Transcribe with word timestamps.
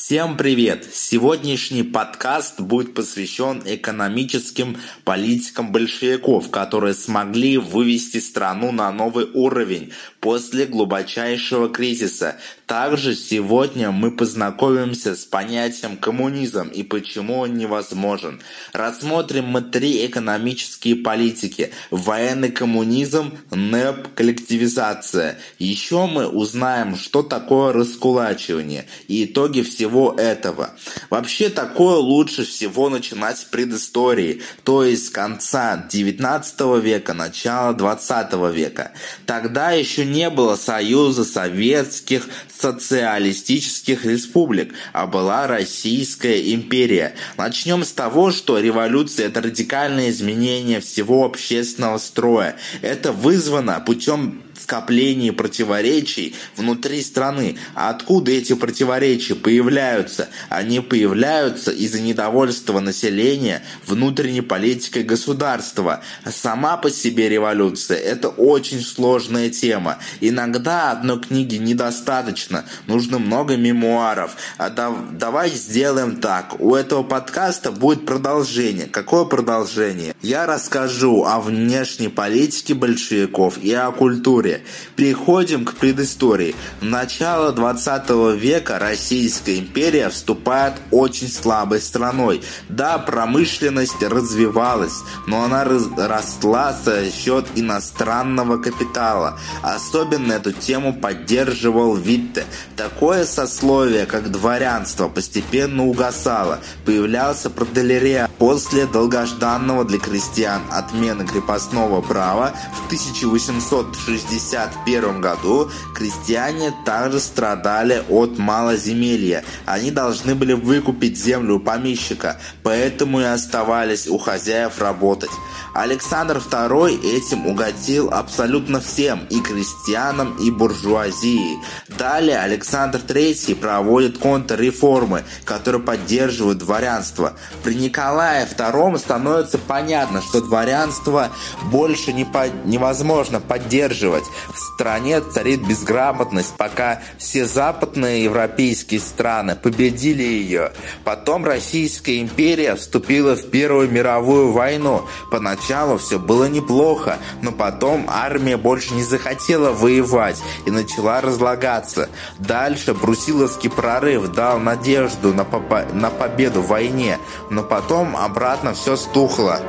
Всем 0.00 0.36
привет! 0.36 0.86
Сегодняшний 0.92 1.82
подкаст 1.82 2.60
будет 2.60 2.94
посвящен 2.94 3.62
экономическим 3.64 4.76
политикам 5.02 5.72
большевиков, 5.72 6.50
которые 6.50 6.94
смогли 6.94 7.58
вывести 7.58 8.18
страну 8.18 8.70
на 8.70 8.92
новый 8.92 9.28
уровень 9.34 9.92
после 10.20 10.66
глубочайшего 10.66 11.68
кризиса. 11.68 12.36
Также 12.66 13.16
сегодня 13.16 13.90
мы 13.90 14.12
познакомимся 14.12 15.16
с 15.16 15.24
понятием 15.24 15.96
коммунизм 15.96 16.68
и 16.68 16.84
почему 16.84 17.40
он 17.40 17.56
невозможен. 17.56 18.40
Рассмотрим 18.72 19.46
мы 19.46 19.62
три 19.62 20.06
экономические 20.06 20.94
политики. 20.94 21.72
Военный 21.90 22.52
коммунизм, 22.52 23.36
НЭП, 23.50 24.14
коллективизация. 24.14 25.38
Еще 25.58 26.06
мы 26.06 26.28
узнаем, 26.28 26.94
что 26.96 27.22
такое 27.22 27.72
раскулачивание 27.72 28.86
и 29.08 29.24
итоги 29.24 29.62
всего 29.62 29.87
всего 29.88 30.14
этого. 30.18 30.70
Вообще 31.08 31.48
такое 31.48 31.96
лучше 31.96 32.44
всего 32.44 32.90
начинать 32.90 33.38
с 33.38 33.44
предыстории, 33.44 34.42
то 34.64 34.84
есть 34.84 35.06
с 35.06 35.10
конца 35.10 35.86
19 35.90 36.82
века, 36.82 37.14
начала 37.14 37.72
20 37.72 38.34
века. 38.54 38.92
Тогда 39.24 39.70
еще 39.72 40.04
не 40.04 40.28
было 40.28 40.56
Союза 40.56 41.24
Советских 41.24 42.28
социалистических 42.58 44.04
республик, 44.04 44.74
а 44.92 45.06
была 45.06 45.46
Российская 45.46 46.52
империя. 46.52 47.14
Начнем 47.36 47.84
с 47.84 47.92
того, 47.92 48.30
что 48.30 48.58
революция– 48.58 49.26
это 49.28 49.40
радикальное 49.40 50.10
изменение 50.10 50.80
всего 50.80 51.24
общественного 51.24 51.98
строя. 51.98 52.56
Это 52.82 53.12
вызвано 53.12 53.80
путем 53.80 54.42
скоплении 54.68 55.30
противоречий 55.30 56.34
внутри 56.54 57.02
страны. 57.02 57.56
А 57.74 57.88
откуда 57.88 58.32
эти 58.32 58.52
противоречия 58.52 59.34
появляются? 59.34 60.28
Они 60.50 60.80
появляются 60.80 61.70
из-за 61.70 62.00
недовольства 62.00 62.78
населения 62.80 63.62
внутренней 63.86 64.42
политикой 64.42 65.04
государства. 65.04 66.02
Сама 66.30 66.76
по 66.76 66.90
себе 66.90 67.30
революция– 67.30 67.96
это 68.12 68.28
очень 68.28 68.82
сложная 68.82 69.48
тема. 69.48 69.96
Иногда 70.20 70.90
одной 70.90 71.18
книги 71.18 71.56
недостаточно, 71.56 72.66
нужно 72.86 73.18
много 73.18 73.56
мемуаров. 73.56 74.36
А 74.58 74.68
да, 74.68 74.94
давай 75.12 75.48
сделаем 75.50 76.16
так. 76.16 76.60
У 76.60 76.74
этого 76.74 77.02
подкаста 77.02 77.72
будет 77.72 78.04
продолжение. 78.04 78.86
Какое 78.86 79.24
продолжение? 79.24 80.14
Я 80.20 80.44
расскажу 80.44 81.24
о 81.24 81.40
внешней 81.40 82.08
политике 82.08 82.74
большевиков 82.74 83.56
и 83.62 83.72
о 83.72 83.90
культуре. 83.92 84.57
Переходим 84.96 85.64
к 85.64 85.74
предыстории. 85.74 86.54
В 86.80 86.84
начало 86.84 87.52
20 87.52 88.10
века 88.36 88.78
Российская 88.78 89.58
империя 89.58 90.08
вступает 90.08 90.74
очень 90.90 91.28
слабой 91.28 91.80
страной. 91.80 92.42
Да, 92.68 92.98
промышленность 92.98 94.02
развивалась, 94.02 95.02
но 95.26 95.44
она 95.44 95.64
росла 95.64 96.72
за 96.72 97.10
счет 97.10 97.46
иностранного 97.54 98.58
капитала. 98.58 99.38
Особенно 99.62 100.34
эту 100.34 100.52
тему 100.52 100.92
поддерживал 100.92 101.94
Витте. 101.96 102.44
Такое 102.76 103.24
сословие, 103.24 104.06
как 104.06 104.30
дворянство, 104.30 105.08
постепенно 105.08 105.86
угасало. 105.86 106.60
Появлялся 106.84 107.50
пролетариат. 107.50 108.30
После 108.38 108.86
долгожданного 108.86 109.84
для 109.84 109.98
крестьян 109.98 110.62
отмены 110.70 111.26
крепостного 111.26 112.00
права 112.00 112.54
в 112.74 112.86
1860 112.86 114.47
1951 114.54 115.20
году 115.20 115.70
крестьяне 115.94 116.72
также 116.84 117.20
страдали 117.20 118.02
от 118.08 118.38
малоземелья. 118.38 119.44
Они 119.66 119.90
должны 119.90 120.34
были 120.34 120.54
выкупить 120.54 121.18
землю 121.18 121.56
у 121.56 121.60
помещика, 121.60 122.40
поэтому 122.62 123.20
и 123.20 123.24
оставались 123.24 124.08
у 124.08 124.18
хозяев 124.18 124.80
работать. 124.80 125.30
Александр 125.74 126.38
II 126.38 127.00
этим 127.04 127.46
угодил 127.46 128.10
абсолютно 128.12 128.80
всем, 128.80 129.26
и 129.30 129.40
крестьянам, 129.40 130.36
и 130.36 130.50
буржуазии. 130.50 131.58
Далее 131.86 132.40
Александр 132.40 132.98
III 132.98 133.54
проводит 133.54 134.18
контрреформы, 134.18 135.24
которые 135.44 135.80
поддерживают 135.80 136.58
дворянство. 136.58 137.34
При 137.62 137.74
Николае 137.74 138.46
II 138.46 138.98
становится 138.98 139.58
понятно, 139.58 140.20
что 140.20 140.40
дворянство 140.40 141.28
больше 141.70 142.12
не 142.12 142.24
по 142.24 142.48
невозможно 142.64 143.40
поддерживать. 143.40 144.24
В 144.52 144.58
стране 144.58 145.20
царит 145.20 145.66
безграмотность, 145.66 146.54
пока 146.56 147.00
все 147.18 147.46
западные 147.46 148.24
европейские 148.24 149.00
страны 149.00 149.56
победили 149.56 150.22
ее. 150.22 150.72
Потом 151.04 151.44
Российская 151.44 152.20
империя 152.20 152.74
вступила 152.74 153.34
в 153.36 153.50
Первую 153.50 153.90
мировую 153.90 154.52
войну. 154.52 155.02
Поначалу 155.30 155.98
все 155.98 156.18
было 156.18 156.48
неплохо, 156.48 157.18
но 157.42 157.52
потом 157.52 158.06
армия 158.08 158.56
больше 158.56 158.94
не 158.94 159.02
захотела 159.02 159.72
воевать 159.72 160.40
и 160.66 160.70
начала 160.70 161.20
разлагаться. 161.20 162.08
Дальше 162.38 162.94
Брусиловский 162.94 163.70
прорыв 163.70 164.32
дал 164.32 164.58
надежду 164.58 165.34
на, 165.34 165.46
на 165.92 166.10
победу 166.10 166.62
в 166.62 166.68
войне, 166.68 167.18
но 167.50 167.62
потом 167.62 168.16
обратно 168.16 168.74
все 168.74 168.96
стухло. 168.96 169.60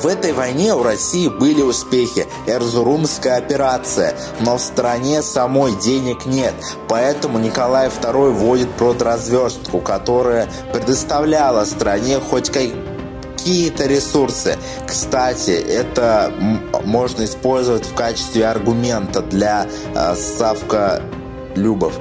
В 0.00 0.06
этой 0.06 0.32
войне 0.32 0.74
у 0.74 0.82
России 0.82 1.28
были 1.28 1.62
успехи, 1.62 2.26
Эрзурумская 2.46 3.36
операция, 3.36 4.14
но 4.40 4.56
в 4.56 4.60
стране 4.60 5.22
самой 5.22 5.74
денег 5.76 6.26
нет, 6.26 6.54
поэтому 6.88 7.38
Николай 7.38 7.88
II 7.88 8.30
вводит 8.30 8.70
продразверстку, 8.72 9.80
которая 9.80 10.48
предоставляла 10.72 11.64
стране 11.64 12.20
хоть 12.20 12.50
какие-то 12.50 13.86
ресурсы. 13.86 14.56
Кстати, 14.86 15.50
это 15.50 16.32
можно 16.84 17.24
использовать 17.24 17.86
в 17.86 17.94
качестве 17.94 18.46
аргумента 18.46 19.20
для 19.22 19.66
э, 19.94 20.14
Савка 20.14 21.02
Любов. 21.56 21.94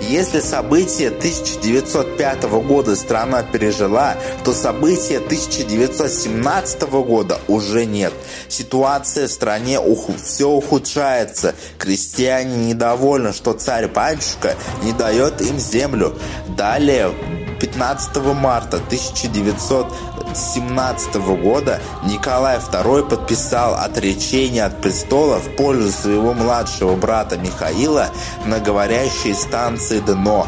Если 0.00 0.40
события 0.40 1.08
1905 1.08 2.44
года 2.66 2.94
страна 2.96 3.42
пережила, 3.42 4.16
то 4.44 4.52
события 4.52 5.18
1917 5.18 6.82
года 6.82 7.38
уже 7.48 7.86
нет. 7.86 8.12
Ситуация 8.48 9.28
в 9.28 9.32
стране 9.32 9.80
ух... 9.80 10.08
все 10.22 10.48
ухудшается. 10.48 11.54
Крестьяне 11.78 12.68
недовольны, 12.68 13.32
что 13.32 13.52
царь-батюшка 13.52 14.54
не 14.82 14.92
дает 14.92 15.40
им 15.40 15.58
землю. 15.58 16.16
Далее 16.56 17.12
15 17.60 18.16
марта 18.34 18.76
1917 18.76 21.14
года 21.42 21.80
Николай 22.04 22.58
II 22.58 23.08
подписал 23.08 23.74
отречение 23.74 24.64
от 24.64 24.80
престола 24.80 25.38
в 25.38 25.56
пользу 25.56 25.90
своего 25.92 26.34
младшего 26.34 26.96
брата 26.96 27.38
Михаила 27.38 28.08
на 28.44 28.60
говорящей 28.60 29.34
станции 29.34 30.00
Дно. 30.00 30.46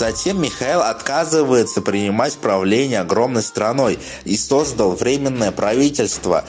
Затем 0.00 0.40
Михаил 0.40 0.80
отказывается 0.80 1.82
принимать 1.82 2.32
правление 2.38 3.00
огромной 3.00 3.42
страной 3.42 3.98
и 4.24 4.34
создал 4.34 4.92
временное 4.92 5.52
правительство, 5.52 6.46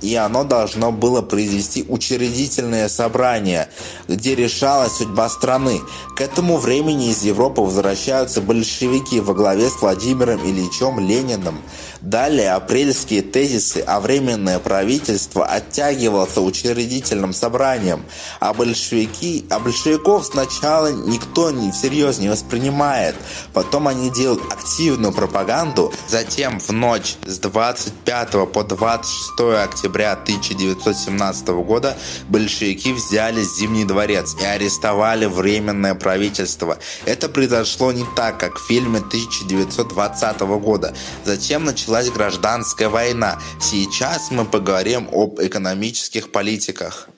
и 0.00 0.16
оно 0.16 0.42
должно 0.42 0.90
было 0.90 1.22
произвести 1.22 1.84
учредительное 1.88 2.88
собрание, 2.88 3.68
где 4.08 4.34
решалась 4.34 4.96
судьба 4.96 5.28
страны. 5.28 5.80
К 6.16 6.22
этому 6.22 6.56
времени 6.56 7.10
из 7.10 7.22
Европы 7.22 7.60
возвращаются 7.60 8.40
большевики 8.40 9.20
во 9.20 9.32
главе 9.32 9.70
с 9.70 9.80
Владимиром 9.80 10.40
Ильичем 10.44 10.98
Лениным. 10.98 11.62
Далее 12.00 12.50
апрельские 12.50 13.22
тезисы 13.22 13.78
о 13.78 14.00
временное 14.00 14.58
правительство 14.58 15.46
оттягивался 15.46 16.40
учредительным 16.40 17.32
собранием, 17.32 18.04
а 18.40 18.52
большевики, 18.52 19.44
а 19.50 19.60
большевиков 19.60 20.26
сначала 20.26 20.90
никто 20.90 21.52
не 21.52 21.70
всерьез 21.70 22.18
не 22.18 22.28
воспринимает. 22.72 23.14
Потом 23.52 23.88
они 23.88 24.10
делают 24.10 24.42
активную 24.52 25.12
пропаганду. 25.12 25.92
Затем 26.08 26.58
в 26.58 26.70
ночь 26.70 27.16
с 27.26 27.38
25 27.38 28.52
по 28.52 28.64
26 28.64 29.40
октября 29.62 30.12
1917 30.12 31.48
года 31.48 31.96
большевики 32.28 32.92
взяли 32.92 33.42
Зимний 33.42 33.84
дворец 33.84 34.36
и 34.40 34.44
арестовали 34.44 35.26
временное 35.26 35.94
правительство. 35.94 36.78
Это 37.04 37.28
произошло 37.28 37.92
не 37.92 38.04
так, 38.16 38.38
как 38.38 38.58
в 38.58 38.66
фильме 38.66 38.98
1920 38.98 40.40
года. 40.40 40.94
Затем 41.24 41.64
началась 41.64 42.10
гражданская 42.10 42.88
война. 42.88 43.38
Сейчас 43.60 44.30
мы 44.30 44.44
поговорим 44.44 45.08
об 45.12 45.40
экономических 45.40 46.30
политиках. 46.32 47.08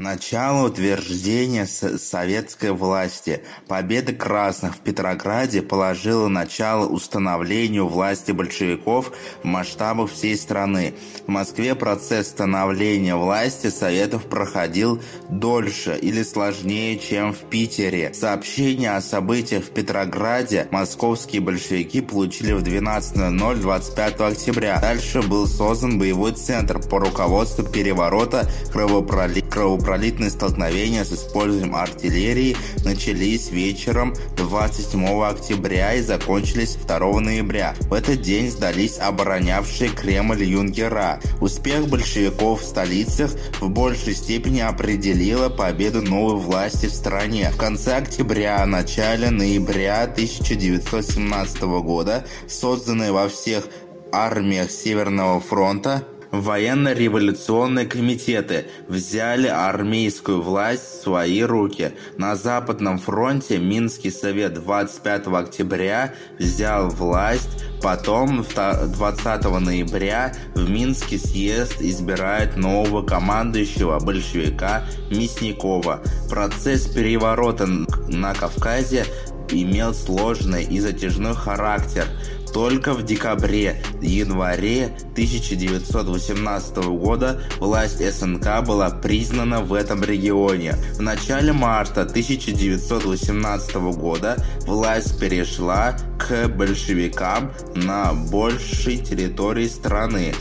Начало 0.00 0.68
утверждения 0.68 1.66
советской 1.66 2.72
власти. 2.72 3.42
Победа 3.68 4.14
красных 4.14 4.76
в 4.76 4.78
Петрограде 4.78 5.60
положила 5.60 6.28
начало 6.28 6.86
установлению 6.86 7.86
власти 7.86 8.32
большевиков 8.32 9.12
в 9.42 9.44
масштабах 9.44 10.10
всей 10.10 10.38
страны. 10.38 10.94
В 11.26 11.28
Москве 11.28 11.74
процесс 11.74 12.28
становления 12.28 13.14
власти 13.14 13.66
Советов 13.66 14.24
проходил 14.24 15.02
дольше 15.28 15.98
или 16.00 16.22
сложнее, 16.22 16.98
чем 16.98 17.34
в 17.34 17.40
Питере. 17.50 18.14
Сообщение 18.14 18.96
о 18.96 19.02
событиях 19.02 19.64
в 19.64 19.70
Петрограде 19.70 20.66
московские 20.70 21.42
большевики 21.42 22.00
получили 22.00 22.52
в 22.52 22.62
12.00 22.62 23.56
25 23.56 24.20
октября. 24.22 24.80
Дальше 24.80 25.20
был 25.20 25.46
создан 25.46 25.98
боевой 25.98 26.32
центр 26.32 26.80
по 26.80 27.00
руководству 27.00 27.66
переворота 27.66 28.50
кровопролития 28.72 29.89
кровопролитные 29.90 30.30
столкновения 30.30 31.02
с 31.02 31.12
использованием 31.12 31.74
артиллерии 31.74 32.56
начались 32.84 33.50
вечером 33.50 34.14
27 34.36 35.04
октября 35.24 35.94
и 35.94 36.02
закончились 36.02 36.76
2 36.76 37.20
ноября. 37.20 37.74
В 37.80 37.94
этот 37.94 38.22
день 38.22 38.50
сдались 38.50 38.98
оборонявшие 39.00 39.90
Кремль 39.90 40.44
юнгера. 40.44 41.20
Успех 41.40 41.88
большевиков 41.88 42.62
в 42.62 42.64
столицах 42.64 43.32
в 43.60 43.68
большей 43.68 44.14
степени 44.14 44.60
определила 44.60 45.48
победу 45.48 46.02
новой 46.02 46.40
власти 46.40 46.86
в 46.86 46.92
стране. 46.92 47.50
В 47.52 47.56
конце 47.56 47.96
октября, 47.96 48.64
начале 48.66 49.30
ноября 49.30 50.04
1917 50.04 51.62
года 51.62 52.24
созданные 52.46 53.10
во 53.10 53.28
всех 53.28 53.64
армиях 54.12 54.70
Северного 54.70 55.40
фронта 55.40 56.04
Военно-революционные 56.32 57.86
комитеты 57.86 58.66
взяли 58.86 59.48
армейскую 59.48 60.40
власть 60.40 60.82
в 60.82 61.02
свои 61.02 61.42
руки. 61.42 61.92
На 62.18 62.36
Западном 62.36 62.98
фронте 62.98 63.58
Минский 63.58 64.10
совет 64.10 64.54
25 64.54 65.26
октября 65.26 66.14
взял 66.38 66.88
власть, 66.88 67.64
потом 67.82 68.44
20 68.44 69.44
ноября 69.60 70.32
в 70.54 70.70
Минский 70.70 71.18
съезд 71.18 71.80
избирает 71.80 72.56
нового 72.56 73.04
командующего 73.04 73.98
большевика 73.98 74.84
Мясникова. 75.10 76.00
Процесс 76.30 76.86
переворота 76.86 77.66
на 77.66 78.34
Кавказе 78.34 79.04
имел 79.52 79.94
сложный 79.94 80.64
и 80.64 80.78
затяжной 80.78 81.34
характер. 81.34 82.04
Только 82.52 82.94
в 82.94 83.04
декабре-январе 83.04 84.86
1918 85.12 86.76
года 86.76 87.40
власть 87.58 88.00
СНК 88.00 88.64
была 88.66 88.90
признана 88.90 89.60
в 89.60 89.72
этом 89.72 90.02
регионе. 90.02 90.74
В 90.94 91.02
начале 91.02 91.52
марта 91.52 92.02
1918 92.02 93.74
года 93.96 94.36
власть 94.66 95.18
перешла 95.18 95.96
к 96.18 96.48
большевикам 96.48 97.52
на 97.74 98.12
большей 98.12 98.96
территории 98.96 99.68
страны. 99.68 100.34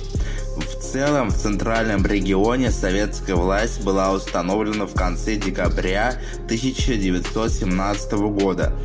В 0.59 0.81
целом, 0.81 1.29
в 1.29 1.37
центральном 1.37 2.05
регионе 2.05 2.71
советская 2.71 3.35
власть 3.35 3.83
была 3.83 4.11
установлена 4.11 4.85
в 4.85 4.93
конце 4.93 5.35
декабря 5.35 6.19
1917 6.45 8.11
года. 8.13 8.75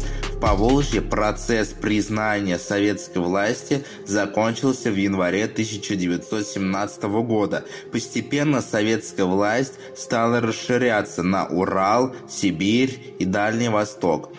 Поволжье 0.41 1.01
процесс 1.01 1.69
признания 1.69 2.59
советской 2.59 3.19
власти 3.19 3.85
закончился 4.07 4.91
в 4.91 4.97
январе 4.97 5.45
1917 5.45 7.03
года. 7.05 7.65
Постепенно 7.91 8.61
советская 8.61 9.27
власть 9.27 9.75
стала 9.97 10.41
расширяться 10.41 11.23
на 11.23 11.47
Урал, 11.47 12.15
Сибирь 12.29 13.15
и 13.19 13.25
Дальний 13.25 13.71
Восток. 13.71 14.31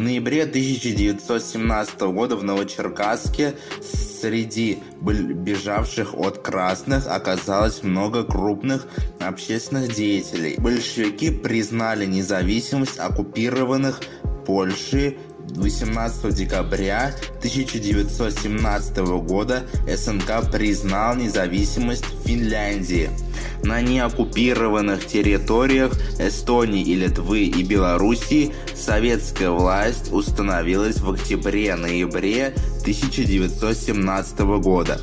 В 0.00 0.02
ноябре 0.02 0.44
1917 0.44 2.00
года 2.00 2.34
в 2.34 2.42
Новочеркасске 2.42 3.54
среди 3.82 4.78
бежавших 5.02 6.14
от 6.14 6.38
красных 6.38 7.06
оказалось 7.06 7.82
много 7.82 8.24
крупных 8.24 8.86
общественных 9.20 9.94
деятелей. 9.94 10.54
Большевики 10.56 11.30
признали 11.30 12.06
независимость 12.06 12.98
оккупированных 12.98 14.00
Польши 14.46 15.18
18 15.50 16.34
декабря 16.34 17.14
1917 17.40 18.96
года 19.22 19.64
СНК 19.86 20.50
признал 20.50 21.14
независимость 21.14 22.06
Финляндии. 22.24 23.10
На 23.62 23.82
неоккупированных 23.82 25.06
территориях 25.06 25.92
Эстонии 26.18 26.82
и 26.82 26.94
Литвы 26.94 27.44
и 27.44 27.62
Белоруссии 27.62 28.54
советская 28.74 29.50
власть 29.50 30.12
установилась 30.12 31.00
в 31.00 31.10
октябре-ноябре 31.10 32.54
1917 32.80 34.40
года. 34.62 35.00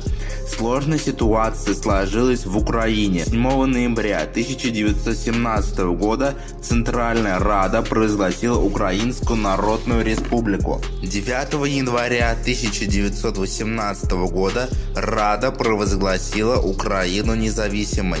Сложная 0.48 0.98
ситуация 0.98 1.74
сложилась 1.74 2.46
в 2.46 2.56
Украине. 2.56 3.24
7 3.24 3.64
ноября 3.66 4.22
1917 4.22 5.78
года 5.96 6.34
Центральная 6.62 7.38
Рада 7.38 7.82
провозгласила 7.82 8.58
Украинскую 8.58 9.38
Народную 9.38 10.04
Республику. 10.04 10.80
9 11.02 11.68
января 11.68 12.32
1918 12.32 14.10
года 14.32 14.68
Рада 14.96 15.52
провозгласила 15.52 16.56
Украину 16.56 17.34
независимой. 17.34 18.20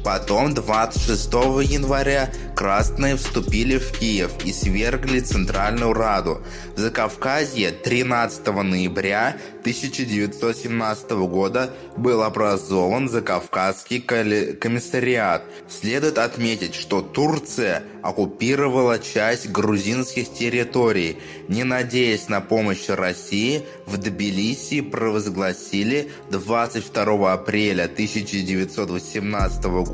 Потом 0.03 0.55
26 0.55 1.31
января 1.63 2.31
красные 2.55 3.17
вступили 3.17 3.77
в 3.77 3.91
Киев 3.91 4.31
и 4.43 4.51
свергли 4.51 5.19
Центральную 5.19 5.93
Раду. 5.93 6.41
В 6.75 6.79
Закавказье 6.79 7.71
13 7.71 8.47
ноября 8.47 9.37
1917 9.59 11.11
года 11.11 11.71
был 11.97 12.23
образован 12.23 13.09
Закавказский 13.09 14.01
комиссариат. 14.01 15.43
Следует 15.69 16.17
отметить, 16.17 16.73
что 16.73 17.01
Турция 17.01 17.83
оккупировала 18.01 18.97
часть 18.97 19.51
грузинских 19.51 20.33
территорий. 20.33 21.19
Не 21.47 21.63
надеясь 21.63 22.27
на 22.27 22.41
помощь 22.41 22.89
России, 22.89 23.63
в 23.85 23.97
Тбилиси 23.97 24.81
провозгласили 24.81 26.11
22 26.31 27.33
апреля 27.33 27.83
1918 27.83 29.63
года 29.63 29.90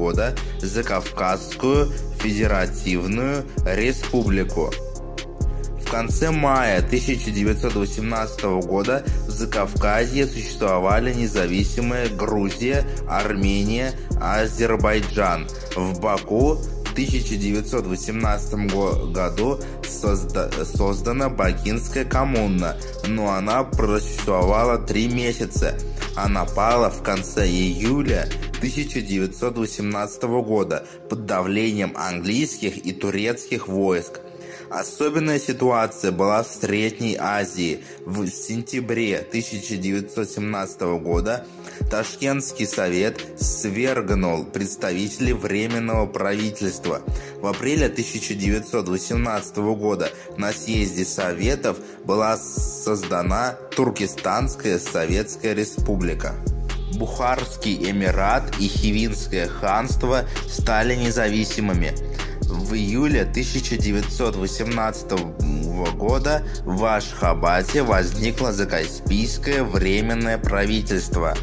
Закавказскую 0.61 1.91
Федеративную 2.19 3.43
Республику. 3.65 4.71
В 5.87 5.89
конце 5.89 6.31
мая 6.31 6.79
1918 6.79 8.43
года 8.67 9.05
в 9.25 9.31
Закавказье 9.31 10.27
существовали 10.27 11.13
независимые 11.13 12.09
Грузия, 12.09 12.85
Армения, 13.07 13.93
Азербайджан. 14.19 15.47
В 15.75 15.99
Баку 16.01 16.57
1918 16.97 19.13
году 19.13 19.59
созда 19.87 20.49
создана 20.65 21.29
Бакинская 21.29 22.05
коммуна, 22.05 22.75
но 23.05 23.33
она 23.33 23.63
просуществовала 23.63 24.79
три 24.79 25.07
месяца. 25.07 25.77
Она 26.15 26.45
пала 26.45 26.89
в 26.89 27.03
конце 27.03 27.45
июля 27.45 28.27
1918 28.57 30.23
года 30.23 30.87
под 31.07 31.27
давлением 31.27 31.93
английских 31.95 32.83
и 32.83 32.93
турецких 32.93 33.67
войск. 33.67 34.21
Особенная 34.69 35.39
ситуация 35.39 36.11
была 36.11 36.43
в 36.43 36.47
Средней 36.47 37.15
Азии. 37.17 37.83
В 38.05 38.27
сентябре 38.27 39.19
1917 39.19 40.81
года 41.01 41.45
Ташкентский 41.89 42.67
совет 42.67 43.21
свергнул 43.39 44.43
представителей 44.43 45.33
Временного 45.33 46.05
правительства. 46.05 47.01
В 47.39 47.47
апреле 47.47 47.85
1918 47.85 49.57
года 49.57 50.11
на 50.37 50.51
съезде 50.51 51.05
Советов 51.05 51.77
была 52.03 52.37
создана 52.37 53.53
Туркестанская 53.75 54.79
Советская 54.79 55.53
Республика. 55.53 56.35
Бухарский 56.95 57.89
Эмират 57.89 58.59
и 58.59 58.67
Хивинское 58.67 59.47
ханство 59.47 60.25
стали 60.49 60.95
независимыми. 60.95 61.93
В 62.47 62.73
июле 62.73 63.21
1918 63.23 65.11
года 65.95 66.43
в 66.63 66.85
Ашхабаде 66.85 67.83
возникло 67.83 68.53
Закаспийское 68.53 69.63
временное 69.63 70.37
правительство. 70.37 71.37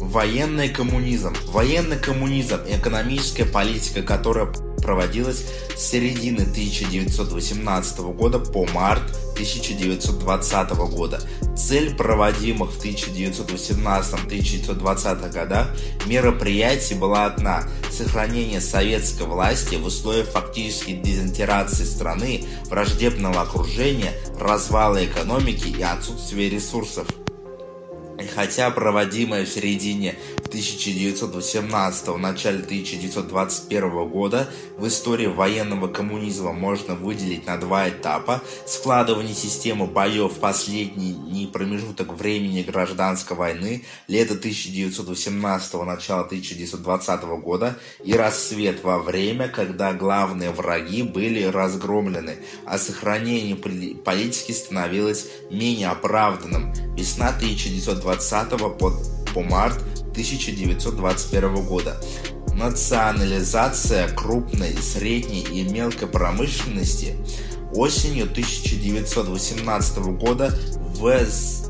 Военный 0.00 0.70
коммунизм. 0.70 1.34
Военный 1.48 1.98
коммунизм– 1.98 2.58
экономическая 2.68 3.44
политика, 3.44 4.02
которая 4.02 4.46
проводилась 4.80 5.44
с 5.76 5.80
середины 5.80 6.42
1918 6.42 7.98
года 7.98 8.38
по 8.38 8.64
март 8.66 9.02
1920 9.34 10.70
года. 10.90 11.20
Цель 11.56 11.94
проводимых 11.94 12.72
в 12.72 12.84
1918-1920 12.84 15.32
годах 15.32 15.68
мероприятий 16.06 16.94
была 16.94 17.26
одна– 17.26 17.68
сохранение 17.90 18.60
советской 18.60 19.26
власти 19.26 19.76
в 19.76 19.86
условиях 19.86 20.28
фактической 20.28 20.92
дезинтеграции 20.92 21.84
страны, 21.84 22.44
враждебного 22.66 23.40
окружения, 23.42 24.12
развала 24.38 25.04
экономики 25.04 25.68
и 25.68 25.82
отсутствия 25.82 26.48
ресурсов. 26.48 27.06
Хотя 28.34 28.70
проводимая 28.70 29.44
в 29.44 29.48
середине 29.48 30.16
1918 30.50 32.16
начале 32.16 32.58
1921 32.58 34.08
года 34.08 34.48
в 34.76 34.86
истории 34.88 35.26
военного 35.26 35.86
коммунизма 35.86 36.52
можно 36.52 36.96
выделить 36.96 37.46
на 37.46 37.56
два 37.56 37.88
этапа 37.88 38.42
складывание 38.66 39.34
системы 39.34 39.86
боев 39.86 40.32
в 40.32 40.40
последний 40.40 41.46
промежуток 41.52 42.12
времени 42.14 42.62
гражданской 42.62 43.36
войны 43.36 43.84
лето 44.08 44.34
1918 44.34 45.74
начала 45.84 46.22
1920 46.22 47.22
года 47.42 47.78
и 48.04 48.12
рассвет 48.14 48.82
во 48.82 48.98
время, 48.98 49.48
когда 49.48 49.92
главные 49.92 50.50
враги 50.50 51.04
были 51.04 51.44
разгромлены, 51.44 52.38
а 52.66 52.78
сохранение 52.78 53.54
политики 53.56 54.50
становилось 54.50 55.28
менее 55.50 55.88
оправданным. 55.88 56.72
Весна 56.96 57.28
1920 57.28 58.09
по, 58.68 58.92
по 59.34 59.42
март 59.42 59.78
1921 60.10 61.64
года. 61.66 62.00
Национализация 62.54 64.08
крупной, 64.08 64.76
средней 64.76 65.42
и 65.42 65.62
мелкой 65.62 66.08
промышленности 66.08 67.16
осенью 67.72 68.24
1918 68.24 69.98
года 70.18 70.52
в 70.78 71.24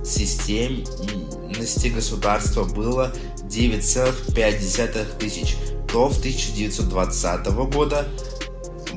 системности 0.05 1.89
государства 1.89 2.65
было 2.65 3.13
9,5 3.45 5.19
тысяч, 5.19 5.57
то 5.93 6.09
в 6.09 6.19
1920 6.19 7.47
года 7.73 8.09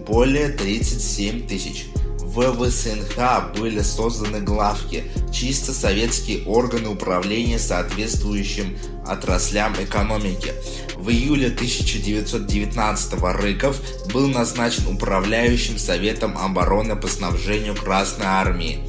более 0.07 0.49
37 0.49 1.47
тысяч. 1.47 1.87
В 2.33 2.51
ВСНХ 2.51 3.59
были 3.59 3.81
созданы 3.81 4.41
главки, 4.41 5.03
чисто 5.31 5.71
советские 5.71 6.43
органы 6.45 6.89
управления 6.89 7.59
соответствующим 7.59 8.75
отраслям 9.05 9.75
экономики. 9.79 10.51
В 10.95 11.11
июле 11.11 11.49
1919 11.49 13.13
Рыков 13.21 13.79
был 14.11 14.29
назначен 14.29 14.87
управляющим 14.87 15.77
Советом 15.77 16.35
обороны 16.35 16.95
по 16.95 17.07
снабжению 17.07 17.75
Красной 17.75 18.25
Армии. 18.25 18.79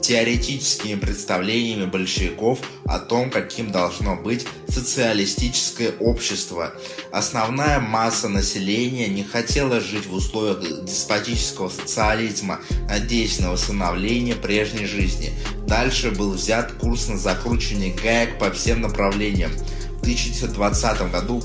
теоретическими 0.00 0.94
представлениями 0.94 1.86
большевиков 1.86 2.58
о 2.86 2.98
том, 2.98 3.30
каким 3.30 3.70
должно 3.70 4.16
быть 4.16 4.46
социалистическое 4.68 5.92
общество. 6.00 6.72
Основная 7.12 7.80
масса 7.80 8.28
населения 8.28 9.08
не 9.08 9.24
хотела 9.24 9.80
жить 9.80 10.06
в 10.06 10.14
условиях 10.14 10.60
деспотического 10.84 11.68
социализма, 11.68 12.60
надеясь 12.88 13.40
на 13.40 13.52
восстановление 13.52 14.34
прежней 14.34 14.86
жизни. 14.86 15.32
Дальше 15.66 16.10
был 16.10 16.32
взят 16.32 16.72
курс 16.72 17.08
на 17.08 17.18
закручивание 17.18 17.94
гаек 17.94 18.38
по 18.38 18.50
всем 18.50 18.80
направлениям. 18.80 19.50
В 19.98 20.00
1920 20.02 21.10
году 21.10 21.42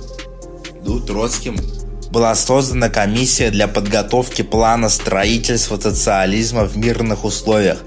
Троцким 1.05 1.57
была 2.12 2.36
создана 2.36 2.89
комиссия 2.89 3.50
для 3.50 3.67
подготовки 3.67 4.41
плана 4.41 4.89
строительства 4.89 5.79
социализма 5.79 6.65
в 6.65 6.77
мирных 6.77 7.25
условиях. 7.25 7.79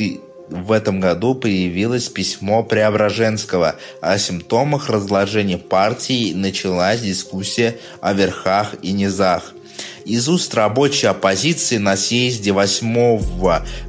в 0.52 0.70
этом 0.70 1.00
году 1.00 1.34
появилось 1.34 2.08
письмо 2.08 2.62
Преображенского. 2.62 3.76
О 4.00 4.18
симптомах 4.18 4.90
разложения 4.90 5.58
партии 5.58 6.34
началась 6.34 7.00
дискуссия 7.00 7.78
о 8.00 8.12
верхах 8.12 8.74
и 8.82 8.92
низах. 8.92 9.54
Из 10.04 10.28
уст 10.28 10.52
рабочей 10.54 11.06
оппозиции 11.06 11.76
на 11.76 11.96
съезде 11.96 12.52
8 12.52 13.20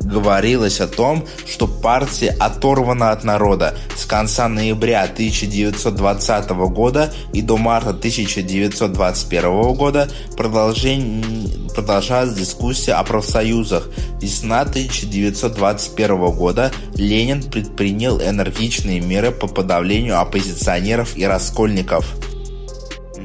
говорилось 0.02 0.80
о 0.80 0.88
том, 0.88 1.26
что 1.48 1.68
партия 1.68 2.36
оторвана 2.40 3.12
от 3.12 3.24
народа. 3.24 3.76
С 3.96 4.06
конца 4.06 4.48
ноября 4.48 5.04
1920 5.04 6.50
года 6.70 7.12
и 7.34 7.42
до 7.42 7.58
марта 7.58 7.90
1921 7.90 9.74
года 9.74 10.10
продолжалась 10.38 12.34
дискуссия 12.36 12.94
о 12.94 13.04
профсоюзах. 13.04 13.90
Весна 14.22 14.62
1921 14.62 16.32
года 16.32 16.72
Ленин 16.94 17.42
предпринял 17.42 18.22
энергичные 18.22 19.00
меры 19.00 19.32
по 19.32 19.48
подавлению 19.48 20.20
оппозиционеров 20.20 21.18
и 21.18 21.26
раскольников. 21.26 22.06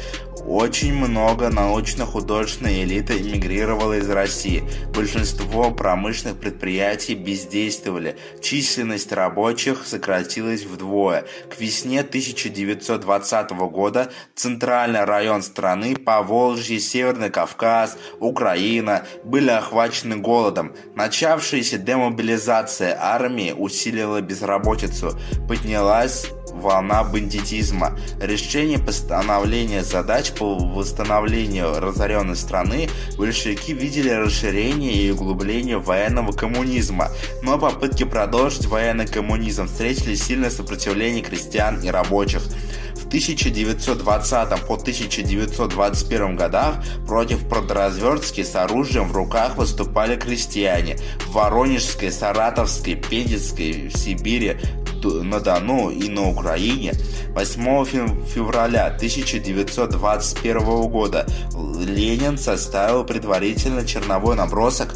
Очень 0.47 0.95
много 0.95 1.51
научно-художественной 1.51 2.85
элиты 2.85 3.19
эмигрировало 3.19 3.99
из 3.99 4.09
России. 4.09 4.65
Большинство 4.95 5.71
промышленных 5.71 6.39
предприятий 6.39 7.15
бездействовали. 7.15 8.17
Численность 8.41 9.13
рабочих 9.13 9.87
сократилась 9.87 10.65
вдвое. 10.65 11.25
К 11.51 11.61
весне 11.61 12.01
1920 12.01 13.51
года 13.51 14.11
центральный 14.35 15.05
район 15.05 15.43
страны, 15.43 15.97
Поволжье, 15.97 16.81
Северный 16.81 17.31
Кавказ, 17.31 17.99
Украина 18.19 19.05
были 19.25 19.51
охвачены 19.51 20.17
голодом. 20.17 20.75
Начавшаяся 20.95 21.79
демобилизация 21.79 22.97
армии 22.99 23.53
усилила 23.53 24.21
безработицу. 24.21 25.19
Поднялась 25.49 26.29
волна 26.53 27.05
бандитизма. 27.05 27.97
Решение 28.21 28.79
постановления 28.79 29.83
задач 29.83 30.30
по 30.35 30.57
восстановлению 30.57 31.81
разоренной 31.81 32.37
страны 32.37 32.89
большевики 33.17 33.73
видели 33.73 34.11
расширение 34.11 34.95
и 34.95 35.11
углубление 35.11 35.79
военного 35.79 36.33
коммунизма, 36.33 37.09
но 37.43 37.59
попытки 37.59 38.05
продолжить 38.05 38.67
военный 38.67 39.07
коммунизм 39.07 39.67
встретили 39.67 40.15
сильное 40.15 40.51
сопротивление 40.51 41.23
крестьян 41.23 41.81
и 41.81 41.89
рабочих. 41.89 42.43
В 43.11 43.13
1920 43.13 44.67
по 44.69 44.75
1921 44.75 46.37
годах 46.37 46.77
против 47.09 47.45
продразверстки 47.49 48.45
с 48.45 48.55
оружием 48.55 49.09
в 49.09 49.17
руках 49.17 49.57
выступали 49.57 50.15
крестьяне. 50.15 50.97
В 51.27 51.33
Воронежской, 51.33 52.13
Саратовской, 52.13 52.95
Пензенской, 52.95 53.89
в 53.89 53.99
Сибири 53.99 54.59
на 55.03 55.41
Дону 55.41 55.91
и 55.91 56.09
на 56.09 56.29
Украине 56.29 56.93
8 57.35 58.27
февраля 58.27 58.87
1921 58.87 60.89
года 60.89 61.27
Ленин 61.81 62.39
составил 62.39 63.03
предварительно 63.03 63.85
черновой 63.85 64.37
набросок 64.37 64.95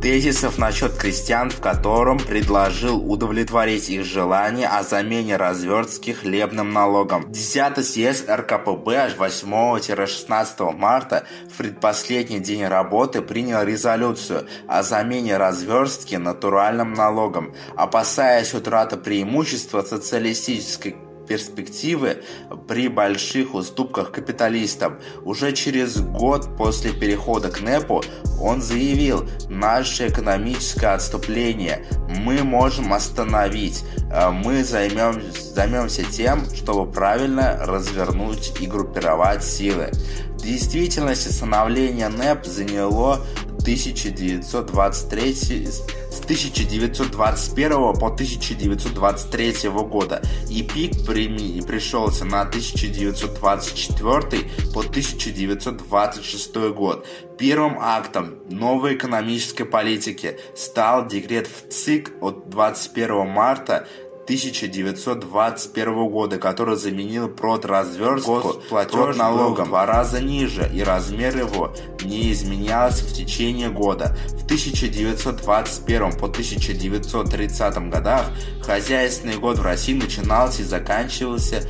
тезисов 0.00 0.58
насчет 0.58 0.94
крестьян, 0.94 1.50
в 1.50 1.60
котором 1.60 2.18
предложил 2.18 2.98
удовлетворить 3.10 3.90
их 3.90 4.04
желание 4.04 4.66
о 4.66 4.82
замене 4.82 5.36
разверстки 5.36 6.12
хлебным 6.12 6.72
налогом. 6.72 7.30
10 7.30 7.84
съезд 7.86 8.28
РКПБ 8.28 8.88
аж 8.96 9.16
8-16 9.16 10.72
марта 10.72 11.24
в 11.52 11.58
предпоследний 11.58 12.38
день 12.38 12.64
работы 12.64 13.20
принял 13.20 13.62
резолюцию 13.62 14.46
о 14.66 14.82
замене 14.82 15.36
разверстки 15.36 16.14
натуральным 16.14 16.94
налогом, 16.94 17.54
опасаясь 17.76 18.54
утраты 18.54 18.96
преимущества 18.96 19.82
социалистической 19.82 20.96
перспективы 21.30 22.24
при 22.66 22.88
больших 22.88 23.54
уступках 23.54 24.10
капиталистам. 24.10 24.98
Уже 25.22 25.52
через 25.52 26.00
год 26.00 26.56
после 26.58 26.92
перехода 26.92 27.50
к 27.50 27.60
НЭПу 27.60 28.02
он 28.40 28.60
заявил, 28.60 29.28
наше 29.48 30.08
экономическое 30.08 30.94
отступление 30.94 31.86
мы 32.08 32.42
можем 32.42 32.92
остановить. 32.92 33.84
Э, 34.12 34.30
мы 34.30 34.64
займем, 34.64 35.22
займемся 35.54 36.02
тем, 36.02 36.44
чтобы 36.52 36.90
правильно 36.90 37.64
развернуть 37.64 38.60
и 38.60 38.66
группировать 38.66 39.44
силы. 39.44 39.92
В 40.36 40.42
действительности 40.42 41.28
становление 41.28 42.08
НЭП 42.08 42.44
заняло 42.44 43.20
1923 43.60 45.66
с 45.66 45.82
1921 46.30 47.98
по 47.98 48.06
1923 48.06 49.68
года 49.70 50.22
и 50.48 50.62
пик 50.62 51.04
премии 51.04 51.60
пришелся 51.60 52.24
на 52.24 52.42
1924 52.42 54.48
по 54.72 54.78
1926 54.78 56.54
год. 56.72 57.04
Первым 57.36 57.78
актом 57.80 58.36
новой 58.48 58.94
экономической 58.94 59.64
политики 59.64 60.38
стал 60.54 61.08
декрет 61.08 61.48
в 61.48 61.68
ЦИК 61.68 62.12
от 62.20 62.48
21 62.48 63.26
марта 63.26 63.88
1921 64.30 66.08
года, 66.08 66.38
который 66.38 66.76
заменил 66.76 67.28
продразверстку 67.28 68.60
платеж 68.68 69.16
налогом 69.16 69.64
в 69.64 69.68
два 69.70 69.86
раза 69.86 70.20
ниже, 70.20 70.70
и 70.72 70.84
размер 70.84 71.36
его 71.36 71.74
не 72.04 72.30
изменялся 72.30 73.04
в 73.04 73.12
течение 73.12 73.70
года. 73.70 74.16
В 74.28 74.44
1921 74.44 76.12
по 76.12 76.26
1930 76.26 77.90
годах 77.90 78.26
хозяйственный 78.62 79.36
год 79.36 79.58
в 79.58 79.62
России 79.62 79.94
начинался 79.94 80.62
и 80.62 80.64
заканчивался 80.64 81.64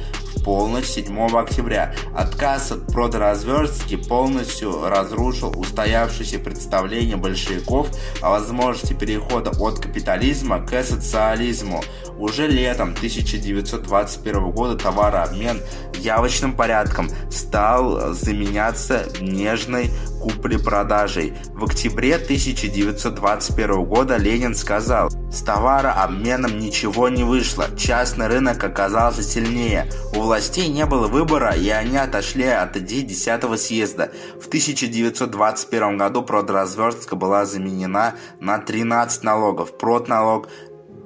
полночь 0.45 0.87
7 0.87 1.37
октября. 1.37 1.95
Отказ 2.15 2.73
от 2.73 2.87
продразверстки 2.87 3.97
полностью 3.97 4.89
разрушил 4.89 5.53
устоявшееся 5.59 6.39
представление 6.39 7.17
большевиков 7.17 7.89
о 8.21 8.31
возможности 8.31 8.93
перехода 8.93 9.51
от 9.51 9.79
капитализма 9.81 10.61
к 10.61 10.83
социализму. 10.83 11.83
Уже 12.19 12.47
летом 12.47 12.91
1921 12.91 14.51
года 14.51 14.77
товарообмен 14.77 15.61
явочным 15.99 16.55
порядком 16.55 17.09
стал 17.31 18.15
заменяться 18.15 19.07
нежной 19.21 19.91
купли-продажей. 20.21 21.35
В 21.55 21.65
октябре 21.65 22.17
1921 22.17 23.85
года 23.85 24.17
Ленин 24.17 24.55
сказал, 24.55 25.11
с 25.33 25.43
товарообменом 25.43 26.59
ничего 26.59 27.09
не 27.09 27.25
вышло, 27.25 27.67
частный 27.77 28.27
рынок 28.27 28.63
оказался 28.63 29.23
сильнее, 29.23 29.91
у 30.15 30.20
властей 30.21 30.69
не 30.69 30.87
было 30.87 31.09
выбора 31.09 31.55
и 31.55 31.69
они 31.69 31.97
отошли 31.97 32.47
от 32.47 32.77
идеи 32.77 33.03
10 33.03 33.61
съезда. 33.61 34.13
В 34.41 34.49
1921 34.49 35.97
году 35.97 36.23
продразверстка 36.23 37.17
была 37.17 37.45
заменена 37.47 38.15
на 38.41 38.59
13 38.59 39.23
налогов, 39.25 39.77
продналог, 39.77 40.49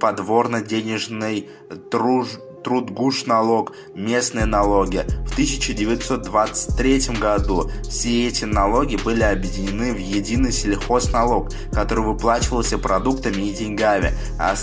подворно-денежный 0.00 1.48
труж 1.90 2.28
Трудгуш 2.64 3.26
налог, 3.26 3.72
местные 3.94 4.46
налоги. 4.46 5.04
В 5.26 5.32
1923 5.32 7.18
году 7.20 7.70
все 7.82 8.28
эти 8.28 8.46
налоги 8.46 8.96
были 8.96 9.22
объединены 9.22 9.92
в 9.92 9.98
единый 9.98 10.50
сельхозналог, 10.50 11.50
который 11.72 12.04
выплачивался 12.04 12.78
продуктами 12.78 13.42
и 13.42 13.52
деньгами, 13.52 14.12
а 14.38 14.56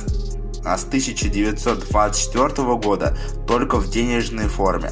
а 0.63 0.77
с 0.77 0.85
1924 0.85 2.75
года 2.77 3.17
только 3.47 3.77
в 3.77 3.89
денежной 3.89 4.47
форме. 4.47 4.91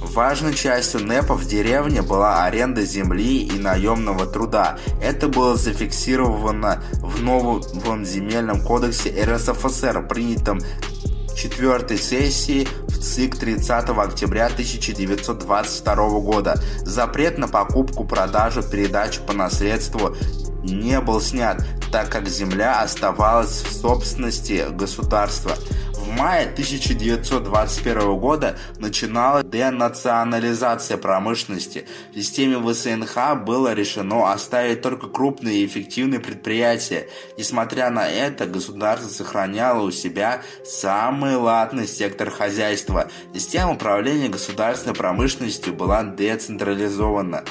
Важной 0.00 0.54
частью 0.54 1.06
НЭПа 1.06 1.34
в 1.34 1.46
деревне 1.46 2.02
была 2.02 2.44
аренда 2.44 2.84
земли 2.84 3.44
и 3.44 3.58
наемного 3.58 4.26
труда. 4.26 4.78
Это 5.00 5.28
было 5.28 5.56
зафиксировано 5.56 6.82
в 7.00 7.22
новом 7.22 8.04
земельном 8.04 8.60
кодексе 8.62 9.10
РСФСР, 9.24 10.08
принятом 10.08 10.60
четвертой 11.36 11.96
сессии 11.96 12.68
в 12.88 12.98
ЦИК 12.98 13.36
30 13.36 13.90
октября 13.90 14.46
1922 14.46 15.94
года. 16.20 16.60
Запрет 16.82 17.38
на 17.38 17.48
покупку, 17.48 18.04
продажу, 18.04 18.62
передачу 18.62 19.22
по 19.22 19.32
наследству 19.32 20.16
не 20.62 21.00
был 21.00 21.20
снят, 21.20 21.62
так 21.90 22.08
как 22.10 22.28
земля 22.28 22.80
оставалась 22.80 23.62
в 23.62 23.72
собственности 23.72 24.66
государства. 24.70 25.52
В 26.00 26.08
мае 26.16 26.46
1921 26.46 28.16
года 28.18 28.58
начиналась 28.78 29.44
денационализация 29.44 30.96
промышленности. 30.96 31.86
В 32.10 32.14
системе 32.14 32.58
ВСНХ 32.58 33.44
было 33.44 33.74
решено 33.74 34.32
оставить 34.32 34.80
только 34.80 35.08
крупные 35.08 35.58
и 35.58 35.66
эффективные 35.66 36.18
предприятия. 36.18 37.08
Несмотря 37.36 37.90
на 37.90 38.08
это, 38.08 38.46
государство 38.46 39.08
сохраняло 39.08 39.82
у 39.82 39.90
себя 39.90 40.40
самый 40.64 41.36
латный 41.36 41.86
сектор 41.86 42.30
хозяйства. 42.30 43.10
Система 43.34 43.72
управления 43.72 44.28
государственной 44.28 44.94
промышленностью 44.94 45.74
была 45.74 46.02
децентрализована. 46.02 47.44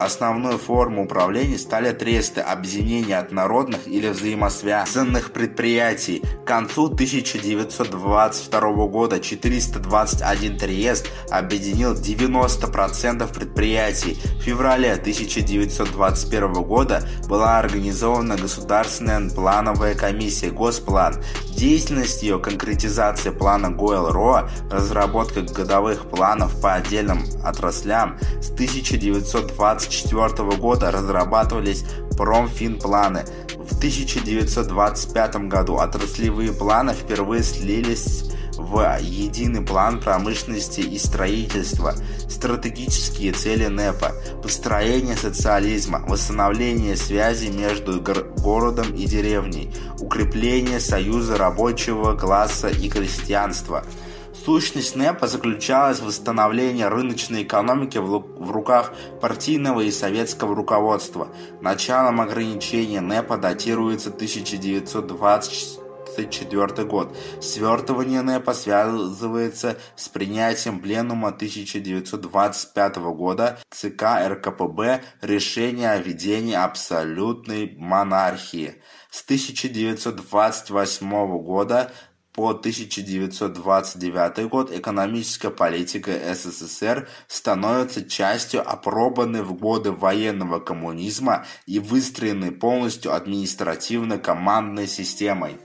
Основной 0.00 0.56
формой 0.56 1.04
управления 1.04 1.58
стали 1.58 1.92
тресты, 1.92 2.40
объединения 2.40 3.18
от 3.18 3.32
народных 3.32 3.86
или 3.86 4.08
взаимосвязанных 4.08 5.30
предприятий. 5.30 6.22
К 6.42 6.46
концу 6.46 6.86
1922 6.86 8.86
года 8.86 9.20
421 9.20 10.56
трест 10.56 11.06
объединил 11.30 11.92
90% 11.92 13.30
предприятий. 13.30 14.18
В 14.38 14.42
феврале 14.42 14.94
1921 14.94 16.52
года 16.62 17.06
была 17.28 17.58
организована 17.58 18.38
Государственная 18.38 19.28
плановая 19.28 19.94
комиссия 19.94 20.50
«Госплан». 20.50 21.22
Деятельность 21.54 22.22
ее 22.22 22.38
конкретизация 22.38 23.32
плана 23.32 23.70
ГОЭЛ-РО, 23.70 24.48
разработка 24.70 25.42
годовых 25.42 26.08
планов 26.08 26.58
по 26.58 26.72
отдельным 26.72 27.22
отраслям 27.44 28.16
с 28.40 28.50
1920 28.50 29.89
1924 29.90 30.56
года 30.56 30.90
разрабатывались 30.90 31.84
промфинпланы. 32.16 33.24
В 33.58 33.76
1925 33.76 35.48
году 35.48 35.78
отраслевые 35.78 36.52
планы 36.52 36.92
впервые 36.92 37.42
слились 37.42 38.24
в 38.56 38.98
единый 39.00 39.62
план 39.62 40.00
промышленности 40.00 40.80
и 40.80 40.98
строительства, 40.98 41.94
стратегические 42.28 43.32
цели 43.32 43.66
НЭПа, 43.66 44.12
построение 44.42 45.16
социализма, 45.16 46.04
восстановление 46.06 46.96
связи 46.96 47.46
между 47.46 48.00
городом 48.00 48.94
и 48.94 49.06
деревней, 49.06 49.72
укрепление 49.98 50.78
союза 50.78 51.36
рабочего 51.36 52.16
класса 52.16 52.68
и 52.68 52.88
крестьянства– 52.88 53.84
Сущность 54.44 54.96
НЭПа 54.96 55.26
заключалась 55.26 56.00
в 56.00 56.06
восстановлении 56.06 56.84
рыночной 56.84 57.42
экономики 57.42 57.98
в 57.98 58.50
руках 58.50 58.94
партийного 59.20 59.82
и 59.82 59.90
советского 59.90 60.56
руководства. 60.56 61.28
Началом 61.60 62.22
ограничения 62.22 63.02
НЭПа 63.02 63.36
датируется 63.36 64.08
1924 64.08 66.84
год. 66.84 67.14
Свертывание 67.42 68.22
НЭПа 68.22 68.54
связывается 68.54 69.76
с 69.94 70.08
принятием 70.08 70.80
Пленума 70.80 71.28
1925 71.28 72.96
года 72.96 73.58
ЦК 73.70 74.04
РКПБ 74.26 75.02
решения 75.20 75.90
о 75.90 75.98
введении 75.98 76.54
абсолютной 76.54 77.76
монархии. 77.76 78.80
С 79.10 79.22
1928 79.24 81.42
года 81.42 81.92
по 82.32 82.50
1929 82.50 84.48
год 84.48 84.72
экономическая 84.72 85.50
политика 85.50 86.12
СССР 86.34 87.08
становится 87.28 88.08
частью 88.08 88.68
опробованной 88.68 89.42
в 89.42 89.54
годы 89.54 89.92
военного 89.92 90.60
коммунизма 90.60 91.46
и 91.66 91.78
выстроенной 91.78 92.52
полностью 92.52 93.14
административно-командной 93.14 94.86
системой. 94.86 95.58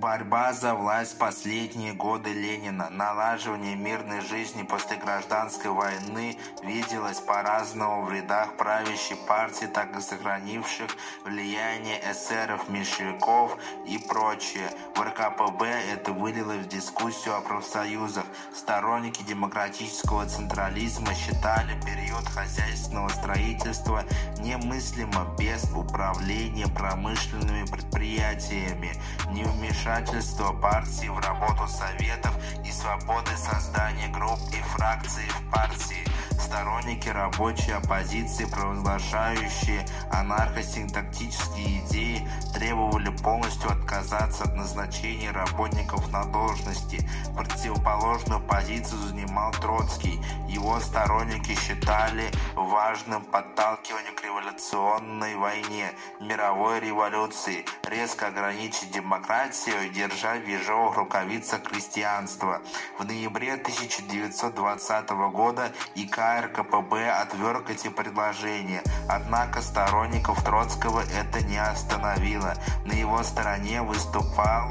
Борьба 0.00 0.54
за 0.54 0.74
власть 0.74 1.18
последние 1.18 1.92
годы 1.92 2.32
Ленина, 2.32 2.88
налаживание 2.88 3.76
мирной 3.76 4.22
жизни 4.22 4.62
после 4.62 4.96
гражданской 4.96 5.70
войны 5.70 6.38
виделось 6.62 7.18
по-разному 7.18 8.06
в 8.06 8.10
рядах 8.10 8.56
правящей 8.56 9.18
партии, 9.28 9.66
так 9.66 9.94
и 9.94 10.00
сохранивших 10.00 10.88
влияние 11.26 12.00
эсеров, 12.10 12.66
меньшевиков 12.70 13.58
и 13.86 13.98
прочее. 13.98 14.70
В 14.96 15.02
РКПБ 15.02 15.66
это 15.92 16.12
вылилось 16.14 16.64
в 16.64 16.68
дискуссию 16.68 17.36
о 17.36 17.42
профсоюзах. 17.42 18.24
Сторонники 18.54 19.22
демократического 19.22 20.24
централизма 20.24 21.12
считали 21.12 21.78
период 21.84 22.26
хозяйственного 22.26 23.10
строительства 23.10 24.06
немыслимо 24.38 25.26
без 25.38 25.62
управления 25.74 26.68
промышленными 26.68 27.66
предприятиями, 27.66 28.94
не 29.30 29.44
вмешательства 29.44 29.89
вмешательство 29.90 30.52
партии 30.52 31.08
в 31.08 31.18
работу 31.18 31.66
советов 31.66 32.32
и 32.64 32.70
свободы 32.70 33.30
создания 33.36 34.08
групп 34.08 34.38
и 34.52 34.62
фракций 34.62 35.24
в 35.28 35.50
партии, 35.50 36.06
сторонники 36.40 37.08
рабочей 37.08 37.72
оппозиции, 37.72 38.46
провозглашающие 38.46 39.86
анархосинтактические 40.10 41.80
идеи, 41.84 42.28
требовали 42.54 43.10
полностью 43.22 43.70
отказаться 43.70 44.44
от 44.44 44.54
назначения 44.54 45.30
работников 45.30 46.10
на 46.10 46.24
должности. 46.24 47.06
Противоположную 47.36 48.40
позицию 48.40 48.98
занимал 49.02 49.52
Троцкий. 49.52 50.20
Его 50.48 50.80
сторонники 50.80 51.54
считали 51.54 52.30
важным 52.54 53.22
подталкивание 53.24 54.12
к 54.12 54.24
революционной 54.24 55.36
войне, 55.36 55.92
мировой 56.20 56.80
революции, 56.80 57.64
резко 57.88 58.28
ограничить 58.28 58.90
демократию 58.90 59.90
держа 59.90 60.34
в 60.34 60.46
ежовых 60.46 60.96
рукавицах 60.96 61.62
крестьянства. 61.62 62.60
В 62.98 63.04
ноябре 63.04 63.54
1920 63.54 65.10
года 65.32 65.72
ИК 65.94 66.29
РКПБ 66.38 67.10
отверг 67.10 67.70
эти 67.70 67.88
предложения, 67.88 68.82
однако 69.08 69.62
сторонников 69.62 70.44
Троцкого 70.44 71.00
это 71.00 71.42
не 71.44 71.58
остановило. 71.58 72.54
На 72.84 72.92
его 72.92 73.22
стороне 73.22 73.82
выступал 73.82 74.70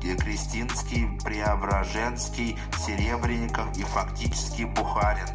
Кристинский, 0.00 1.18
Преображенский, 1.24 2.58
Серебренников 2.84 3.76
и 3.76 3.82
фактически 3.82 4.62
Бухарин 4.62 5.28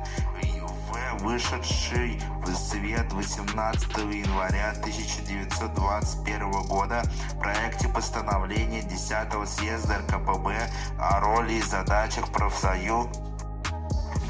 вышедший 1.20 2.22
в 2.42 2.54
свет 2.56 3.12
18 3.12 3.98
января 3.98 4.72
1921 4.72 6.52
года 6.68 7.04
в 7.34 7.40
проекте 7.40 7.88
постановления 7.88 8.82
10 8.82 9.48
съезда 9.48 9.98
РКПБ 10.00 10.70
о 11.00 11.20
роли 11.20 11.54
и 11.54 11.62
задачах 11.62 12.30
профсоюз 12.32 13.08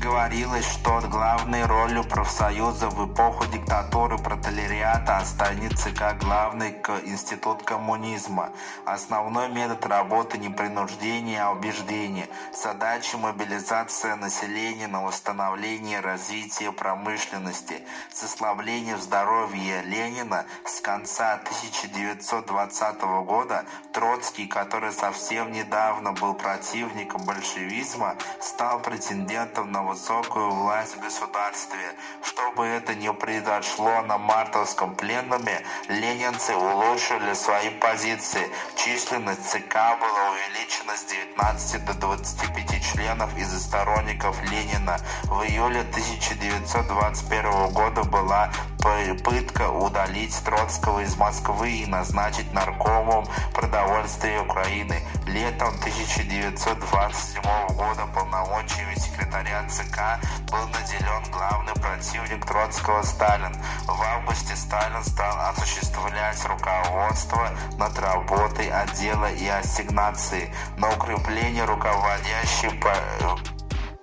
говорилось, 0.08 0.66
что 0.66 1.02
главной 1.10 1.66
ролью 1.66 2.04
профсоюза 2.06 2.90
в 2.90 3.12
эпоху 3.12 3.46
диктатуры 3.48 4.18
пролетариата 4.18 5.18
останется 5.18 5.92
как 5.92 6.20
главный 6.20 6.72
институт 7.06 7.64
коммунизма. 7.64 8.52
Основной 8.86 9.50
метод 9.50 9.86
работы 9.86 10.38
не 10.38 10.50
принуждение, 10.50 11.42
а 11.42 11.52
убеждение. 11.52 12.30
Задача 12.54 13.18
мобилизация 13.18 14.16
населения 14.16 14.88
на 14.88 15.04
восстановление 15.04 16.00
и 16.00 16.02
развитие 16.02 16.72
промышленности. 16.72 17.84
С 18.14 18.24
ослаблением 18.24 19.00
здоровья 19.00 19.82
Ленина 19.82 20.46
с 20.66 20.80
конца 20.80 21.34
1920 21.34 23.02
года 23.26 23.66
Троцкий, 23.92 24.48
который 24.48 24.94
совсем 24.94 25.52
недавно 25.52 26.14
был 26.14 26.34
противником 26.34 27.26
большевизма, 27.26 28.16
стал 28.40 28.80
претендентом 28.80 29.72
на 29.72 29.84
высокую 29.98 30.52
власть 30.52 30.96
в 30.96 31.00
государстве. 31.00 31.96
Чтобы 32.22 32.66
это 32.66 32.94
не 32.94 33.12
произошло 33.12 34.02
на 34.04 34.20
мартовском 34.20 34.96
пленуме, 34.96 35.66
ленинцы 35.90 36.56
улучшили 36.56 37.34
свои 37.34 37.70
позиции. 37.72 38.48
Численность 38.76 39.50
ЦК 39.50 39.98
была 40.00 40.30
увеличена 40.30 40.96
с 40.96 41.06
19 41.06 41.86
до 41.86 41.94
25 41.96 42.84
членов 42.84 43.36
из 43.38 43.60
сторонников 43.60 44.40
Ленина. 44.44 45.00
В 45.24 45.42
июле 45.44 45.82
1921 45.82 47.74
года 47.74 48.04
была 48.04 48.52
попытка 48.88 49.70
удалить 49.70 50.34
Троцкого 50.46 51.02
из 51.02 51.18
Москвы 51.18 51.72
и 51.72 51.86
назначить 51.86 52.52
наркомом 52.54 53.26
продовольствия 53.54 54.40
Украины. 54.42 55.02
Летом 55.26 55.76
1927 55.80 57.42
года 57.76 58.08
полномочиями 58.16 58.96
секретаря 58.96 59.68
ЦК 59.68 60.20
был 60.50 60.66
наделен 60.70 61.30
главный 61.32 61.74
противник 61.74 62.46
Троцкого 62.46 63.02
Сталин. 63.04 63.54
В 63.86 64.02
августе 64.02 64.56
Сталин 64.56 65.04
стал 65.04 65.50
осуществлять 65.50 66.46
руководство 66.46 67.50
над 67.78 68.00
работой 68.00 68.70
отдела 68.70 69.30
и 69.32 69.48
ассигнации. 69.48 70.54
На 70.78 70.90
укрепление 70.90 71.66
руководящей 71.66 72.72
по 72.80 72.94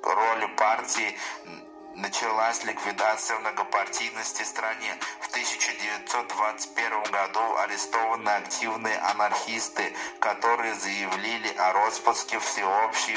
роли 0.03 0.47
партии 0.59 1.17
началась 1.97 2.65
ликвидация 2.65 3.39
многопартийности 3.39 4.43
в 4.43 4.47
стране. 4.47 4.97
В 5.35 5.37
1921 5.37 7.11
году 7.11 7.43
арестованы 7.59 8.29
активные 8.29 8.97
анархисты, 8.99 9.93
которые 10.21 10.77
заявили 10.77 11.49
о 11.59 11.73
распуске 11.73 12.39
Всеобщий 12.39 13.15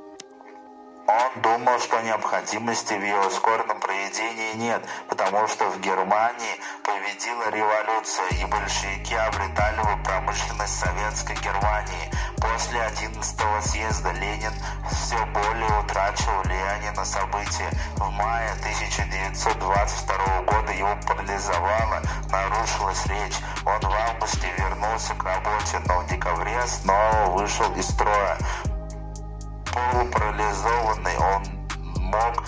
Он 1.06 1.42
думал, 1.42 1.78
что 1.80 2.00
необходимости 2.00 2.94
в 2.94 3.04
его 3.04 3.26
ускоренном 3.26 3.78
проведении 3.78 4.54
нет, 4.54 4.82
потому 5.06 5.46
что 5.48 5.68
в 5.68 5.78
Германии 5.80 6.56
победила 6.82 7.50
революция, 7.50 8.26
и 8.40 8.44
большевики 8.46 9.14
обретали 9.14 9.82
бы 9.82 10.02
промышленность 10.02 10.78
советской 10.78 11.36
Германии. 11.36 12.10
После 12.40 12.80
11-го 12.80 13.60
съезда 13.60 14.12
Ленин 14.12 14.52
все 14.90 15.16
более 15.26 15.78
утрачивал 15.80 16.40
влияние 16.42 16.92
на 16.92 17.04
события. 17.04 17.70
В 17.96 18.10
мае 18.10 18.52
1922 18.60 20.40
года 20.42 20.72
его 20.72 20.96
парализовало, 21.06 22.00
нарушилась 22.30 23.04
речь. 23.06 23.36
Он 23.66 23.80
в 23.80 23.92
августе 23.92 24.50
вернулся 24.56 25.14
к 25.14 25.22
работе, 25.22 25.80
но 25.86 26.00
в 26.00 26.06
декабре 26.06 26.62
снова 26.66 27.26
вышел 27.26 27.70
из 27.74 27.88
строя 27.88 28.38
полупарализованный, 29.74 31.16
он 31.18 31.42
мог 32.00 32.44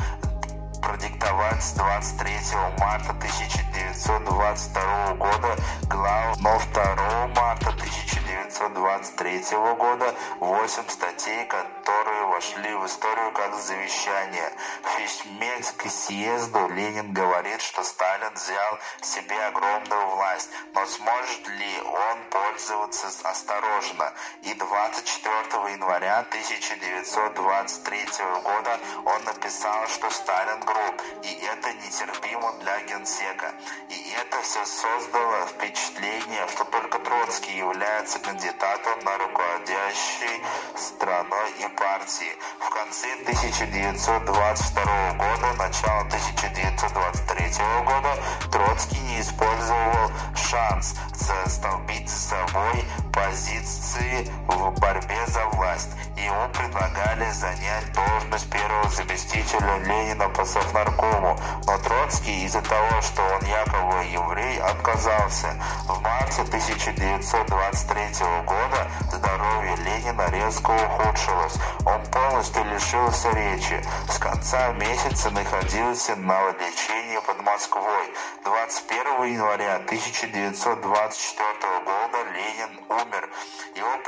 продиктовать 0.81 1.63
с 1.63 1.73
23 1.73 2.39
марта 2.79 3.11
1922 3.11 5.15
года 5.15 5.57
глав, 5.89 6.37
но 6.41 6.59
2 6.73 7.27
марта 7.37 7.69
1923 7.71 9.43
года 9.79 10.15
8 10.41 10.89
статей, 10.89 11.45
которые 11.47 12.27
вошли 12.27 12.75
в 12.75 12.85
историю 12.87 13.33
как 13.33 13.55
завещание. 13.55 14.53
В 14.83 14.97
письме 14.97 15.57
к 15.77 15.89
съезду 15.89 16.69
Ленин 16.69 17.13
говорит, 17.13 17.61
что 17.61 17.83
Сталин 17.83 18.33
взял 18.35 18.79
себе 19.01 19.37
огромную 19.47 20.07
власть, 20.17 20.51
но 20.75 20.87
сможет 20.87 21.49
ли 21.49 21.81
он 21.83 22.19
пользоваться 22.31 23.09
осторожно? 23.25 24.13
И 24.43 24.55
24 24.55 25.73
января 25.73 26.21
1923 26.21 28.07
года 28.45 28.79
он 29.05 29.25
написал, 29.25 29.89
что 29.89 30.09
Сталин 30.11 30.61
груб, 30.67 31.01
и 31.23 31.33
это 31.47 31.73
нетерпимо 31.73 32.53
для 32.61 32.81
генсека. 32.83 33.55
И 33.89 34.15
это 34.21 34.43
все 34.43 34.65
создало 34.67 35.47
впечатление, 35.47 36.47
что 36.49 36.65
только 36.65 36.99
Троцкий 36.99 37.57
является 37.57 38.19
кандидатом 38.19 38.99
на 39.05 39.17
руководящей 39.19 40.43
страной 40.77 41.51
и 41.61 41.69
партии. 41.77 42.33
В 42.59 42.69
конце 42.71 43.13
1922 43.23 45.13
года, 45.13 45.53
начало 45.57 46.01
1923 46.01 47.65
года 47.85 48.19
Троцкий 48.51 49.01
не 49.01 49.21
использовал 49.21 50.11
шанс 50.35 50.95
застолбить 51.15 52.09
за 52.09 52.19
собой 52.19 52.85
позиции 53.17 54.31
в 54.47 54.79
борьбе 54.79 55.27
за 55.27 55.45
власть. 55.57 55.89
Ему 56.17 56.49
предлагали 56.53 57.29
занять 57.31 57.91
должность 57.95 58.49
первого 58.51 58.89
заместителя 58.91 59.79
Ленина 59.79 60.29
по 60.29 60.45
Совнаркому, 60.45 61.39
но 61.67 61.79
Троцкий 61.79 62.45
из-за 62.45 62.61
того, 62.61 63.01
что 63.01 63.23
он 63.23 63.41
якобы 63.47 64.05
еврей, 64.05 64.61
отказался. 64.61 65.57
В 65.89 65.99
марте 66.03 66.43
1923 66.43 68.27
года 68.45 68.87
здоровье 69.11 69.77
Ленина 69.77 70.29
резко 70.31 70.71
ухудшилось. 70.71 71.57
Он 71.87 72.05
полностью 72.07 72.65
лишился 72.65 73.31
речи. 73.31 73.83
С 74.11 74.19
конца 74.19 74.73
месяца 74.73 75.31
находился 75.31 76.17
на 76.17 76.51
лечении 76.53 77.19
под 77.27 77.41
Москвой. 77.43 78.13
21 78.45 79.25
января 79.35 79.77
1924 79.77 81.81
года 81.85 82.06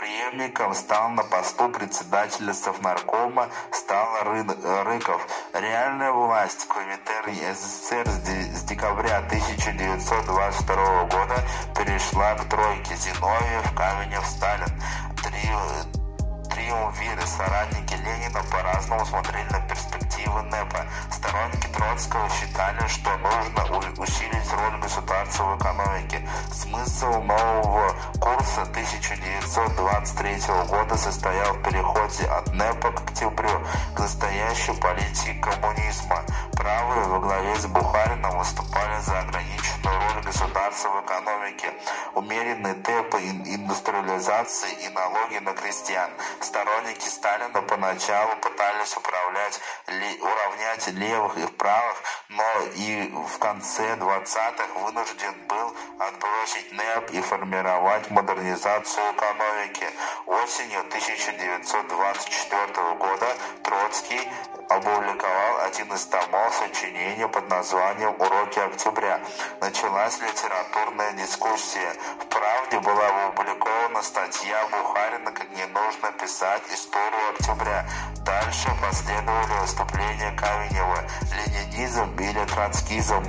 преемником 0.08 0.74
стал 0.74 1.10
на 1.10 1.22
посту 1.22 1.68
председателя 1.68 2.54
Совнаркома 2.54 3.48
стал 3.72 4.06
Рыков. 4.24 5.26
Реальная 5.52 6.12
власть 6.12 6.62
в 6.62 6.68
Коминтерне 6.68 7.54
СССР 7.54 8.08
с 8.08 8.62
декабря 8.64 9.18
1922 9.18 11.04
года 11.04 11.44
перешла 11.76 12.34
к 12.34 12.44
тройке 12.48 12.96
Зиновьев, 12.96 13.74
Каменев, 13.76 14.26
Сталин. 14.26 14.82
Три, 15.22 15.50
триумвиры, 16.50 17.26
соратники 17.26 17.94
Ленина 17.94 18.42
по-разному 18.50 19.04
смотрели 19.04 19.46
на 19.50 19.60
перспективы 20.28 20.42
НЭПа. 20.42 20.86
Сторонники 21.10 21.66
Троцкого 21.68 22.28
считали, 22.30 22.86
что 22.88 23.10
нужно 23.18 24.02
усилить 24.02 24.52
роль 24.52 24.80
государства 24.80 25.44
в 25.44 25.58
экономике. 25.58 26.28
Смысл 26.52 27.22
нового 27.22 27.94
курса 28.20 28.62
1923 28.62 30.40
года 30.68 30.96
состоял 30.96 31.54
в 31.54 31.62
переходе 31.62 32.24
от 32.26 32.52
НЭПа 32.52 32.92
к 32.92 33.00
октябрю, 33.02 33.60
к 33.94 34.00
настоящей 34.00 34.72
политике 34.80 35.34
коммунизма. 35.34 36.24
Правые 36.52 37.04
во 37.06 37.20
главе 37.20 37.56
с 37.56 37.66
Бухарином 37.66 38.38
выступали 38.38 39.00
за 39.00 39.20
ограниченную 39.20 39.96
роль 40.14 40.24
государства 40.24 40.88
в 40.88 41.04
экономике, 41.04 41.72
умеренные 42.14 42.74
темпы 42.74 43.18
индустриализации 43.18 44.72
и 44.84 44.88
налоги 44.88 45.38
на 45.38 45.52
крестьян. 45.52 46.10
Сторонники 46.40 47.08
Сталина 47.08 47.62
поначалу 47.62 48.36
пытались 48.42 48.96
управлять, 48.96 49.60
уравнять 50.20 50.86
левых 50.88 51.36
и 51.38 51.46
правых, 51.46 52.02
но 52.28 52.44
и 52.74 53.10
в 53.28 53.38
конце 53.38 53.96
20-х 53.96 54.66
вынужден 54.80 55.34
был 55.48 55.76
отбросить 55.98 56.72
НЭП 56.72 57.10
и 57.10 57.20
формировать 57.20 58.10
модернизацию 58.10 59.12
экономики. 59.12 59.86
Осенью 60.48 60.80
1924 60.80 62.94
года 62.94 63.36
Троцкий 63.62 64.26
опубликовал 64.70 65.60
один 65.66 65.92
из 65.92 66.06
томов 66.06 66.54
сочинения 66.54 67.28
под 67.28 67.50
названием 67.50 68.14
«Уроки 68.18 68.58
октября». 68.58 69.20
Началась 69.60 70.18
литературная 70.18 71.12
дискуссия. 71.12 71.92
В 72.18 72.24
«Правде» 72.28 72.80
была 72.80 73.26
опубликована 73.26 74.02
статья 74.02 74.66
Бухарина 74.68 75.32
«Как 75.32 75.50
не 75.50 75.66
нужно 75.66 76.12
писать 76.18 76.62
историю 76.72 77.28
октября». 77.34 77.86
Дальше 78.24 78.70
последовали 78.80 79.60
выступления 79.60 80.32
Каменева 80.32 81.04
«Ленинизм» 81.30 82.18
или 82.18 82.42
«Троцкизм». 82.46 83.22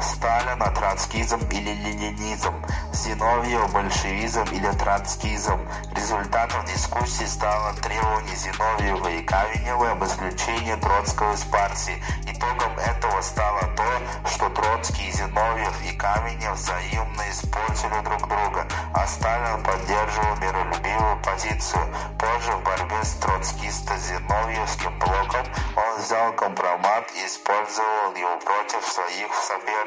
Сталина 0.00 0.70
троцкизм 0.74 1.40
или 1.50 1.72
ленинизм, 1.72 2.54
Зиновьев 2.92 3.72
большевизм 3.72 4.44
или 4.52 4.70
троцкизм. 4.72 5.60
Результатом 5.94 6.64
дискуссии 6.66 7.24
стало 7.24 7.72
требование 7.74 8.36
Зиновьева 8.36 9.08
и 9.08 9.22
Каменева 9.22 9.92
об 9.92 10.04
исключении 10.04 10.74
Троцкого 10.76 11.32
из 11.32 11.44
партии. 11.44 12.02
Итогом 12.26 12.78
этого 12.78 13.20
стало 13.22 13.62
то, 13.76 14.28
что 14.28 14.50
Троцкий, 14.50 15.10
Зиновьев 15.12 15.74
и 15.82 15.96
Каменев 15.96 16.56
взаимно 16.56 17.30
испортили 17.30 18.00
друг 18.04 18.28
друга, 18.28 18.66
а 18.92 19.06
Сталин 19.06 19.62
поддерживал 19.62 20.36
миролюбивую 20.36 21.22
позицию. 21.22 21.82
Позже 22.18 22.52
в 22.52 22.62
борьбе 22.64 23.02
с 23.02 23.14
троцкисто-зиновьевским 23.14 24.98
блоком 24.98 25.46
он 25.76 26.00
взял 26.00 26.32
компромат 26.32 27.10
и 27.14 27.26
использовал 27.26 28.14
его 28.14 28.36
против 28.38 28.84
своих 28.86 29.32
соперников. 29.34 29.85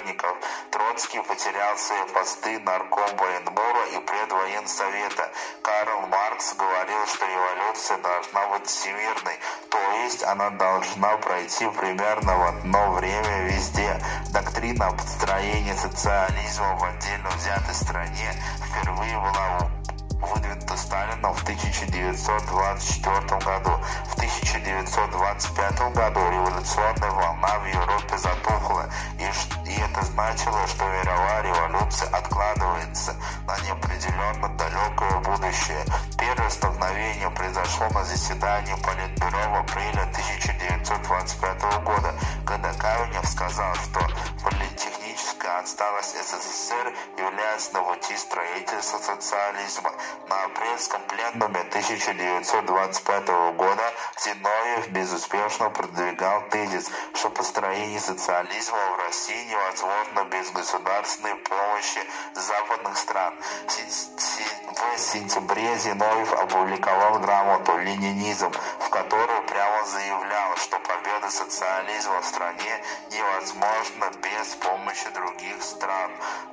Троцкий 0.72 1.20
потерял 1.22 1.78
свои 1.78 2.04
посты 2.14 2.60
нарком 2.60 3.16
Военбора 3.18 3.86
и 3.94 4.00
предвоенсовета. 4.00 5.32
Карл 5.62 6.08
Маркс 6.08 6.54
говорил, 6.56 7.06
что 7.08 7.26
революция 7.26 7.98
должна 7.98 8.48
быть 8.48 8.68
всемирной, 8.68 9.40
то 9.70 9.78
есть 10.04 10.24
она 10.24 10.50
должна 10.52 11.18
пройти 11.18 11.68
примерно 11.70 12.38
в 12.38 12.48
одно 12.48 12.92
время 12.94 13.48
везде. 13.48 14.00
Доктрина 14.32 14.92
построения 14.92 15.76
социализма 15.76 16.76
в 16.76 16.84
отдельно 16.84 17.30
взятой 17.32 17.76
стране 17.76 18.34
впервые 18.70 19.18
была 19.18 19.70
выдвинута 20.22 20.78
Сталином 20.78 21.34
в 21.34 21.44
1924 21.44 23.40
году. 23.40 23.72
В 24.06 24.14
1925 24.16 25.94
году 25.94 26.20
революционная 26.30 27.12
волна 27.12 27.60
в 27.60 27.66
Европе 27.66 28.18
затухла, 28.18 28.90
и, 29.18 29.24
и 29.70 29.74
это 29.80 30.06
значило, 30.06 30.68
что 30.68 30.86
мировая 30.86 31.42
революция 31.44 32.10
откладывается 32.10 33.16
на 33.48 33.58
неопределенно 33.66 34.50
далекое 34.50 35.20
будущее. 35.20 35.86
Первое 36.18 36.50
столкновение 36.50 37.30
произошло 37.32 37.88
на 37.90 38.04
заседании 38.04 38.76
Политбюро 38.76 39.50
в 39.50 39.56
апреле 39.56 40.02
1925 40.12 41.84
года, 41.84 42.14
когда 42.46 42.74
Каменев 42.74 43.26
сказал, 43.26 43.74
что 43.76 44.02
политехническая 45.50 45.60
отсталость 45.60 46.16
СССР 46.16 46.94
является 47.18 47.74
на 47.74 47.82
пути 47.82 48.16
строительства 48.18 49.00
социализма. 49.00 49.92
На 50.28 50.44
апрельском 50.46 51.02
пленуме 51.08 51.62
1925 51.62 53.28
года 53.56 53.94
Зиновьев 54.24 54.88
безуспешно 54.90 55.70
продвигал 55.70 56.44
тезис, 56.50 56.90
что 57.14 57.30
построение 57.30 58.00
социализма 58.00 58.78
в 58.96 59.06
России 59.06 59.50
невозможно 59.50 60.24
без 60.32 60.52
государственной 60.52 61.36
помощи 61.36 62.00
западных 62.36 62.98
стран. 62.98 63.34
В 64.96 65.00
сентябре 65.00 65.78
Зиновьев 65.78 66.34
опубликовал 66.34 67.20
грамоту 67.20 67.78
«Ленинизм», 67.78 68.52
в 68.80 68.90
которой 68.90 69.42
прямо 69.44 69.86
заявлял, 69.86 70.56
что 70.58 70.80
победа 70.80 71.19
социализма 71.30 72.22
в 72.22 72.26
стране 72.26 72.84
невозможна 73.12 74.12
без 74.22 74.56
помощи 74.56 75.10
других 75.14 75.62
стран. 75.62 76.12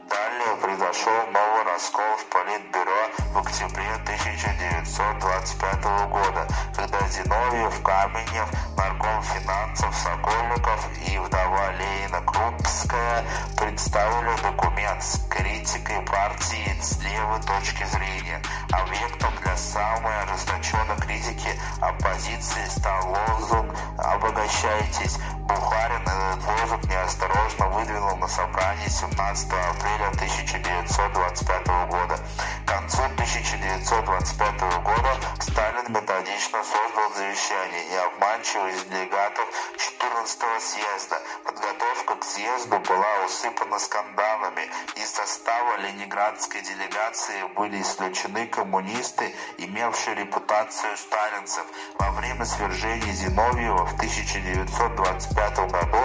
Далее 0.08 0.56
произошел 0.60 1.26
новый 1.32 1.55
раскол 1.76 2.16
в 2.16 2.24
Политбюро 2.30 3.02
в 3.34 3.38
октябре 3.38 3.92
1925 4.04 5.84
года, 6.08 6.48
когда 6.74 7.06
Зиновьев, 7.06 7.82
Каменев, 7.82 8.48
нарком 8.78 9.22
финансов 9.22 9.94
Сокольников 9.94 10.88
и 11.06 11.18
вдова 11.18 11.72
Ленина 11.72 12.22
Крупская 12.22 13.22
представили 13.58 14.34
документ 14.40 15.02
с 15.02 15.20
критикой 15.28 16.00
партии 16.06 16.74
с 16.80 16.98
левой 17.02 17.42
точки 17.42 17.84
зрения. 17.84 18.40
Объектом 18.72 19.34
для 19.42 19.54
самой 19.58 20.18
ожесточенной 20.22 20.96
критики 20.96 21.60
оппозиции 21.82 22.64
стал 22.70 23.06
лозунг 23.06 23.76
«Обогащайтесь». 23.98 25.18
Бухарин 25.46 26.02
этот 26.02 26.44
лозунг 26.44 26.84
неосторожно 26.88 27.68
выдвинул 27.68 28.16
на 28.16 28.26
собрании 28.28 28.88
17 28.88 29.52
апреля 29.52 30.08
1925 30.08 31.65
года. 31.66 32.18
К 32.64 32.68
концу 32.68 33.02
1925 33.02 34.60
года 34.82 35.16
Сталин 35.40 35.92
методично 35.92 36.62
создал 36.62 37.12
завещание 37.14 37.84
и 37.92 37.96
обманчиво 37.96 38.66
из 38.68 38.84
делегатов 38.84 39.46
14 39.76 40.40
съезда. 40.60 41.20
Подготовка 41.44 42.16
к 42.16 42.24
съезду 42.24 42.78
была 42.78 43.24
усыпана 43.26 43.78
скандалами. 43.78 44.68
Из 44.96 45.10
состава 45.10 45.78
ленинградской 45.78 46.62
делегации 46.62 47.42
были 47.56 47.82
исключены 47.82 48.46
коммунисты, 48.46 49.34
имевшие 49.58 50.16
репутацию 50.16 50.96
сталинцев. 50.96 51.66
Во 51.98 52.10
время 52.12 52.44
свержения 52.44 53.12
Зиновьева 53.12 53.86
в 53.86 53.94
1925 53.94 55.58
году 55.70 56.04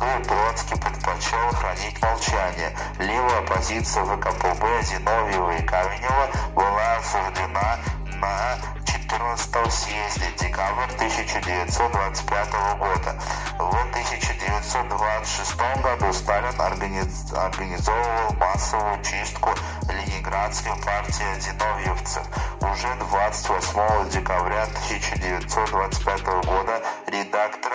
но 0.00 0.20
Троцкий 0.24 0.76
предпочел 0.76 1.50
хранить 1.52 2.02
молчание. 2.02 2.74
Левая 2.98 3.42
позиция 3.42 4.04
ВКПБ 4.04 4.82
Зиновьева 4.82 5.56
и 5.56 5.62
Каменева 5.62 6.30
была 6.54 6.96
осуждена 6.96 7.78
на 8.20 8.58
14 8.86 9.72
съезде 9.72 10.26
декабрь 10.38 10.92
1925 10.94 12.52
года. 12.78 13.14
В 13.58 13.62
1926 13.62 15.56
году 15.82 16.12
Сталин 16.12 16.60
организовывал 16.60 18.34
массовую 18.38 19.02
чистку 19.02 19.50
Ленинградской 19.88 20.72
партии 20.82 21.40
зиновьевцев. 21.40 22.22
Уже 22.60 22.88
28 23.10 24.10
декабря 24.10 24.62
1925 24.62 26.24
года 26.46 26.82
редактором 27.06 27.69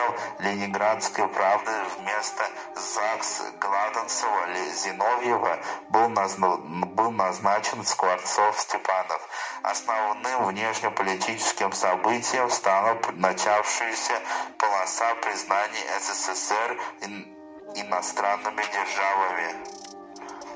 Ленинградской 0.46 1.28
правды 1.28 1.72
вместо 1.98 2.44
ЗАГС 2.76 3.42
Гладенцева 3.60 4.46
Зиновьева 4.76 5.60
был, 5.90 6.08
назна... 6.10 6.58
был 6.58 7.10
назначен 7.10 7.84
Скворцов-Степанов. 7.84 9.28
Основным 9.64 10.46
внешнеполитическим 10.46 11.72
событием 11.72 12.52
стала 12.52 12.96
начавшаяся 13.14 14.14
полоса 14.60 15.16
признания 15.16 16.00
СССР 16.00 16.80
иностранными 17.76 18.62
державами. 18.72 19.75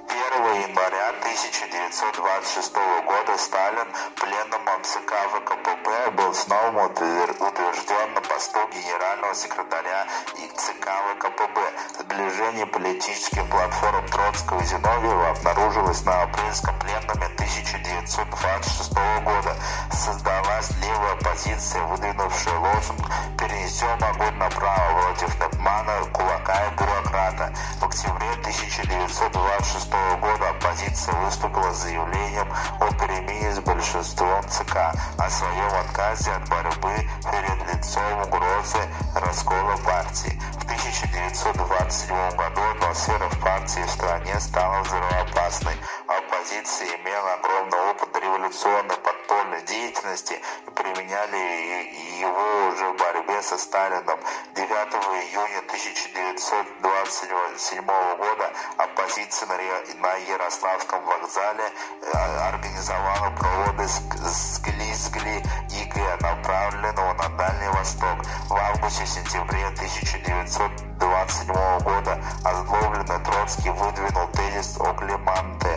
1 0.09 0.17
января 0.63 1.09
1926 1.21 2.73
года 3.05 3.37
Сталин 3.37 3.87
пленным 4.15 4.65
ЦК 4.81 5.13
ВКПБ 5.33 6.11
был 6.17 6.33
снова 6.33 6.87
утвержден 6.87 8.13
на 8.15 8.21
посту 8.21 8.59
генерального 8.73 9.35
секретаря 9.35 10.07
ЦК 10.57 10.89
ВКПБ. 11.13 11.59
Сближение 11.99 12.65
политических 12.65 13.47
платформ 13.49 14.07
Троцкого 14.07 14.59
и 14.61 14.65
Зиновьева 14.65 15.29
обнаружилось 15.29 16.03
на 16.05 16.23
апрельском 16.23 16.77
пленуме 16.79 17.27
1926 17.35 18.93
года. 19.23 19.55
Создалась 19.93 20.71
левая 20.81 21.13
оппозиция, 21.13 21.83
выдвинувшая 21.83 22.57
лозунг 22.57 23.05
«Перенесем 23.37 24.03
огонь 24.03 24.35
направо» 24.37 25.13
против 25.19 25.39
Непмана, 25.39 26.05
кулака 26.11 26.67
и 26.67 26.71
бюрократа. 26.77 27.53
В 27.79 27.85
октябре 27.85 28.31
1926 28.41 29.91
года 29.91 29.98
оппозиция 30.59 31.15
выступила 31.15 31.73
с 31.73 31.83
заявлением 31.83 32.47
о 32.79 32.93
перемене 32.93 33.51
с 33.53 33.59
большинством 33.59 34.43
ЦК, 34.47 34.93
о 35.17 35.29
своем 35.29 35.73
отказе 35.81 36.31
от 36.31 36.47
борьбы 36.49 36.95
перед 37.23 37.73
лицом 37.73 38.21
угрозы 38.21 38.79
раскола 39.15 39.75
партии. 39.85 40.39
В 40.59 40.63
1927 40.63 42.35
году 42.35 42.62
атмосфера 42.75 43.29
в 43.29 43.39
партии 43.39 43.81
в 43.81 43.89
стране 43.89 44.39
стала 44.39 44.81
взрывоопасной. 44.83 45.75
Оппозиция 46.09 46.97
имела 46.97 47.35
огромный 47.35 47.77
опыт 47.91 48.09
революционной 48.17 48.97
подпольной 48.97 49.61
деятельности 49.61 50.41
и 50.65 50.71
применяли 50.71 51.37
его 52.19 52.69
уже 52.69 52.89
в 52.89 52.97
борьбе 52.97 53.39
со 53.43 53.59
Сталином. 53.59 54.19
9 54.55 54.65
июня 54.65 55.59
1927 55.67 57.85
года 57.85 58.51
оппозиция 58.77 59.47
на 59.99 60.15
Ярославском 60.15 61.05
вокзале 61.05 61.71
э, 62.01 62.11
организовала 62.47 63.29
проводы 63.38 63.88
Смилги 63.88 65.43
И.Т., 65.69 66.17
направленного 66.21 67.13
на 67.13 67.29
Дальний 67.37 67.69
Восток. 67.77 68.17
В 68.49 68.55
августе-сентябре 68.55 69.67
1927 69.67 71.53
года 71.83 72.19
озлобленный 72.43 73.23
Троцкий 73.23 73.69
выдвинул 73.69 74.27
тезис 74.29 74.75
о 74.79 74.91
Климанте. 74.95 75.68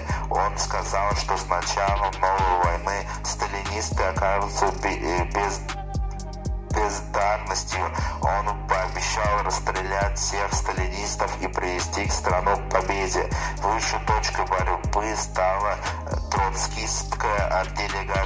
Он 0.52 0.58
сказал, 0.58 1.10
что 1.16 1.34
с 1.34 1.46
началом 1.46 2.12
новой 2.20 2.64
войны 2.64 3.06
сталинисты 3.24 4.02
окажутся 4.02 4.70
без 4.82 5.60
бездарностью. 6.74 7.80
Он 8.20 8.68
пообещал 8.68 9.42
расстрелять 9.44 10.18
всех 10.18 10.52
сталинистов 10.52 11.40
и 11.40 11.48
привести 11.48 12.04
к 12.04 12.12
страну 12.12 12.56
к 12.56 12.68
победе. 12.68 13.30
Высшей 13.62 13.98
точкой 14.00 14.44
борьбы 14.46 15.16
стала 15.16 15.78
троцкистская 16.30 17.64
делегация 17.74 18.21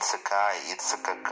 ЦК 0.00 0.32
и 0.70 0.74
ЦКК 0.76 1.30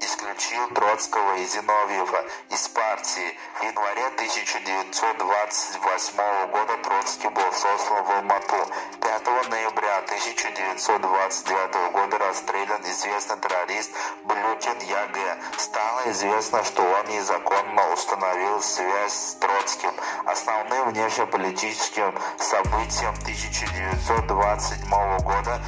исключил 0.00 0.68
Троцкого 0.74 1.36
и 1.36 1.46
Зиновьева 1.46 2.24
из 2.50 2.66
партии. 2.68 3.38
В 3.60 3.64
январе 3.64 4.06
1928 4.06 6.50
года 6.50 6.76
Троцкий 6.82 7.28
был 7.28 7.52
сослан 7.52 8.02
в 8.04 8.10
Алмату. 8.10 8.66
5 9.00 9.26
ноября 9.48 9.98
1929 9.98 11.92
года 11.92 12.18
расстрелян 12.18 12.82
известный 12.82 13.38
террорист 13.38 13.92
Блютин 14.24 14.80
Я.Г. 14.80 15.38
Стало 15.56 16.10
известно, 16.10 16.64
что 16.64 16.82
он 16.82 17.06
незаконно 17.06 17.92
установил 17.92 18.60
связь 18.62 19.12
с 19.12 19.36
Троцким. 19.36 19.94
Основным 20.26 20.88
внешнеполитическим 20.90 22.12
событием 22.38 23.14
1927 23.22 24.90
года 25.20 25.60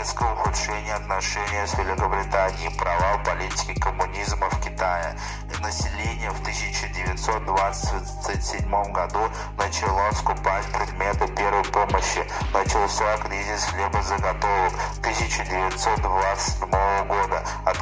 резкое 0.00 0.32
ухудшение 0.32 0.94
отношений 0.94 1.66
с 1.66 1.74
Великобританией, 1.74 2.74
провал 2.78 3.22
политики 3.22 3.59
политики 3.60 3.80
коммунизма 3.80 4.48
в 4.50 4.60
Китае. 4.60 5.16
Население 5.60 6.30
в 6.30 6.40
1927 6.40 8.92
году 8.92 9.28
начало 9.58 10.10
скупать 10.12 10.64
предметы 10.72 11.26
первой 11.34 11.64
помощи. 11.64 12.24
Начался 12.54 13.18
кризис 13.18 13.64
хлебозаготовок 13.64 14.72
1927 15.00 16.70
года, 17.06 17.44
от 17.64 17.76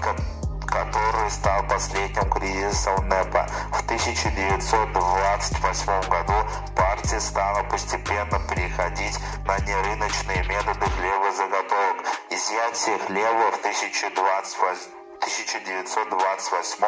который 0.67 1.31
стал 1.31 1.63
последним 1.67 2.29
кризисом 2.31 3.09
НЭПа. 3.09 3.47
В 3.73 3.81
1928 3.85 6.03
году 6.11 6.35
партия 6.77 7.21
стала 7.21 7.63
постепенно 7.65 8.39
переходить 8.49 9.19
на 9.47 9.59
нерыночные 9.61 10.45
методы 10.45 10.87
хлебозаготовок. 10.91 11.97
Изъятие 12.31 12.99
хлеба 12.99 13.51
в 13.53 13.59
1928 13.61 14.98
1928 15.21 16.85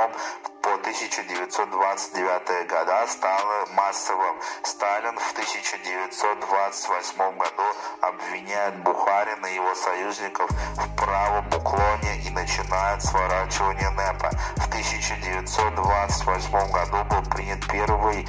по 0.63 0.75
1929 0.75 2.69
года 2.69 3.07
стало 3.09 3.67
массовым. 3.75 4.37
Сталин 4.63 5.19
в 5.19 5.33
1928 5.33 7.17
году 7.37 7.65
обвиняет 8.01 8.77
Бухарина 8.83 9.47
и 9.47 9.55
его 9.55 9.75
союзников 9.75 10.49
в 10.77 10.95
правом 10.97 11.47
уклоне 11.49 12.23
и 12.25 12.31
начинает 12.31 13.03
сворачивание 13.03 13.91
НЭПа. 13.91 14.31
В 14.57 14.69
1928 14.69 16.71
году 16.71 17.05
был 17.11 17.23
принят 17.31 17.67
первый 17.71 18.27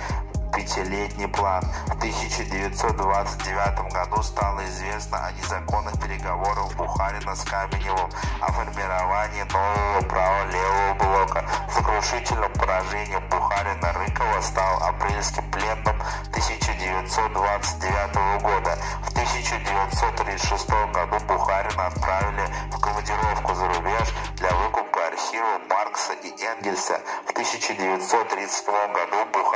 пятилетний 0.61 1.27
план. 1.27 1.63
В 1.87 1.97
1929 1.97 3.93
году 3.93 4.21
стало 4.21 4.63
известно 4.65 5.25
о 5.25 5.31
незаконных 5.31 5.99
переговорах 5.99 6.75
Бухарина 6.75 7.35
с 7.35 7.43
Каменевым 7.43 8.11
о 8.41 8.51
формировании 8.51 9.43
нового 9.51 10.01
права 10.07 10.45
левого 10.45 10.93
блока. 10.93 11.43
Сокрушительным 11.73 12.53
поражением 12.53 13.27
Бухарина 13.29 13.91
Рыкова 13.93 14.41
стал 14.41 14.83
апрельским 14.83 15.49
пленным 15.51 15.99
1929 16.29 18.43
года. 18.43 18.77
В 19.03 19.09
1936 19.11 20.69
году 20.69 21.17
Бухарина 21.27 21.87
отправили 21.87 22.47
в 22.71 22.79
командировку 22.79 23.55
за 23.55 23.67
рубеж 23.67 24.13
для 24.37 24.51
выкупа 24.51 25.07
архива 25.07 25.59
Маркса 25.69 26.13
и 26.13 26.31
Энгельса. 26.43 27.01
В 27.25 27.31
1937 27.31 28.93
году 28.93 29.25
Бухарин 29.33 29.50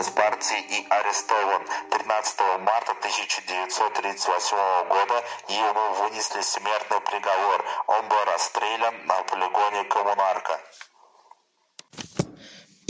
из 0.00 0.08
партии 0.10 0.60
и 0.60 0.86
арестован. 0.88 1.62
13 1.90 2.40
марта 2.60 2.92
1938 2.92 4.88
года 4.88 5.24
ему 5.48 5.92
вынесли 5.94 6.40
смертный 6.40 7.00
приговор. 7.00 7.64
Он 7.88 8.08
был 8.08 8.24
расстрелян 8.26 8.94
на 9.06 9.22
полигоне 9.22 9.84
Коммунарка. 9.84 10.60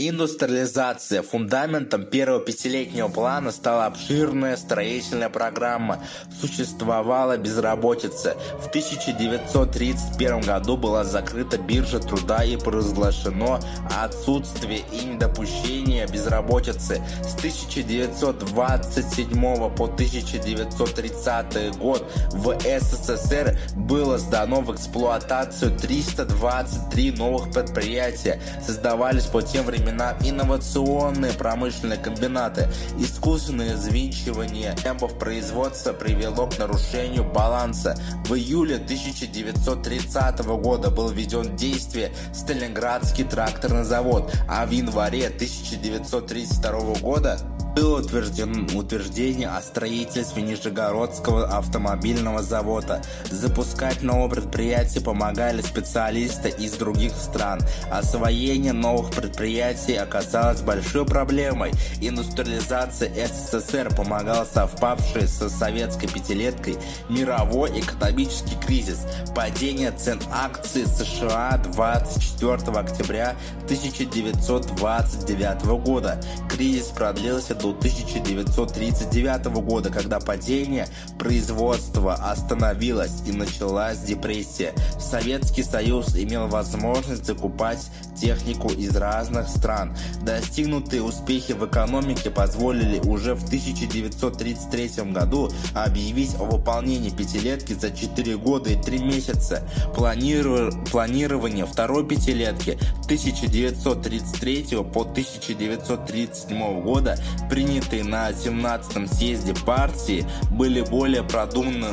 Индустриализация. 0.01 1.21
Фундаментом 1.21 2.05
первого 2.05 2.39
пятилетнего 2.39 3.09
плана 3.09 3.51
стала 3.51 3.85
обширная 3.85 4.55
строительная 4.55 5.27
программа. 5.27 6.01
Существовала 6.39 7.35
безработица. 7.35 8.37
В 8.61 8.67
1931 8.69 10.39
году 10.39 10.77
была 10.77 11.03
закрыта 11.03 11.57
биржа 11.57 11.99
труда 11.99 12.45
и 12.45 12.55
провозглашено 12.55 13.59
отсутствие 14.01 14.85
и 14.93 15.03
недопущение 15.03 16.07
безработицы. 16.07 17.03
С 17.21 17.35
1927 17.35 19.31
по 19.75 19.83
1930 19.83 21.77
год 21.77 22.09
в 22.31 22.57
СССР 22.61 23.59
было 23.75 24.17
сдано 24.17 24.61
в 24.61 24.73
эксплуатацию 24.73 25.77
323 25.77 27.11
новых 27.17 27.51
предприятия. 27.51 28.41
Создавались 28.65 29.25
по 29.25 29.41
тем 29.41 29.65
временам 29.65 29.88
времена 29.89 30.15
инновационные 30.23 31.33
промышленные 31.33 31.97
комбинаты. 31.97 32.69
Искусственное 32.99 33.75
взвинчивание 33.75 34.75
темпов 34.75 35.17
производства 35.17 35.93
привело 35.93 36.47
к 36.47 36.57
нарушению 36.59 37.23
баланса. 37.23 37.95
В 38.25 38.35
июле 38.35 38.75
1930 38.75 40.39
года 40.61 40.91
был 40.91 41.09
введен 41.09 41.43
в 41.43 41.55
действие 41.55 42.11
Сталинградский 42.33 43.23
тракторный 43.23 43.83
завод, 43.83 44.31
а 44.47 44.65
в 44.65 44.71
январе 44.71 45.27
1932 45.27 46.99
года 47.01 47.39
было 47.79 48.01
утверждено 48.01 48.65
утверждение 48.77 49.47
о 49.47 49.61
строительстве 49.61 50.43
Нижегородского 50.43 51.57
автомобильного 51.57 52.41
завода. 52.41 53.01
Запускать 53.29 54.01
новое 54.01 54.29
предприятие 54.29 55.01
помогали 55.01 55.61
специалисты 55.61 56.49
из 56.49 56.73
других 56.73 57.13
стран. 57.13 57.61
Освоение 57.89 58.73
новых 58.73 59.11
предприятий 59.11 59.95
оказалось 59.95 60.61
большой 60.61 61.05
проблемой. 61.05 61.71
Индустриализация 62.01 63.11
СССР 63.27 63.95
помогала 63.95 64.45
совпавшей 64.45 65.27
со 65.27 65.49
советской 65.49 66.07
пятилеткой 66.07 66.77
мировой 67.07 67.79
экономический 67.79 68.57
кризис. 68.65 69.05
Падение 69.35 69.91
цен 69.91 70.19
акций 70.31 70.85
США 70.85 71.61
24 71.73 72.77
октября 72.77 73.35
1929 73.65 75.63
года. 75.85 76.19
Кризис 76.49 76.87
продлился 76.87 77.55
до 77.55 77.68
1939 77.71 79.45
года, 79.63 79.89
когда 79.89 80.19
падение 80.19 80.87
производства 81.17 82.15
остановилось 82.15 83.23
и 83.25 83.31
началась 83.31 83.99
депрессия. 83.99 84.73
Советский 84.99 85.63
Союз 85.63 86.15
имел 86.15 86.47
возможность 86.47 87.25
закупать 87.25 87.89
технику 88.19 88.69
из 88.69 88.95
разных 88.95 89.47
стран. 89.47 89.95
Достигнутые 90.21 91.01
успехи 91.01 91.53
в 91.53 91.65
экономике 91.65 92.29
позволили 92.29 92.99
уже 92.99 93.35
в 93.35 93.43
1933 93.45 95.11
году 95.11 95.49
объявить 95.73 96.35
о 96.35 96.45
выполнении 96.45 97.09
пятилетки 97.09 97.73
за 97.73 97.91
4 97.91 98.37
года 98.37 98.69
и 98.69 98.81
3 98.81 98.99
месяца. 98.99 99.63
Планиру... 99.95 100.71
Планирование 100.91 101.65
второй 101.65 102.05
пятилетки 102.05 102.77
1933 103.05 104.77
по 104.93 105.01
1937 105.01 106.81
года 106.81 107.17
принятые 107.59 108.05
на 108.05 108.31
17 108.31 109.13
съезде 109.13 109.53
партии 109.53 110.25
были 110.49 110.79
более 110.79 111.23
продуманы, 111.23 111.87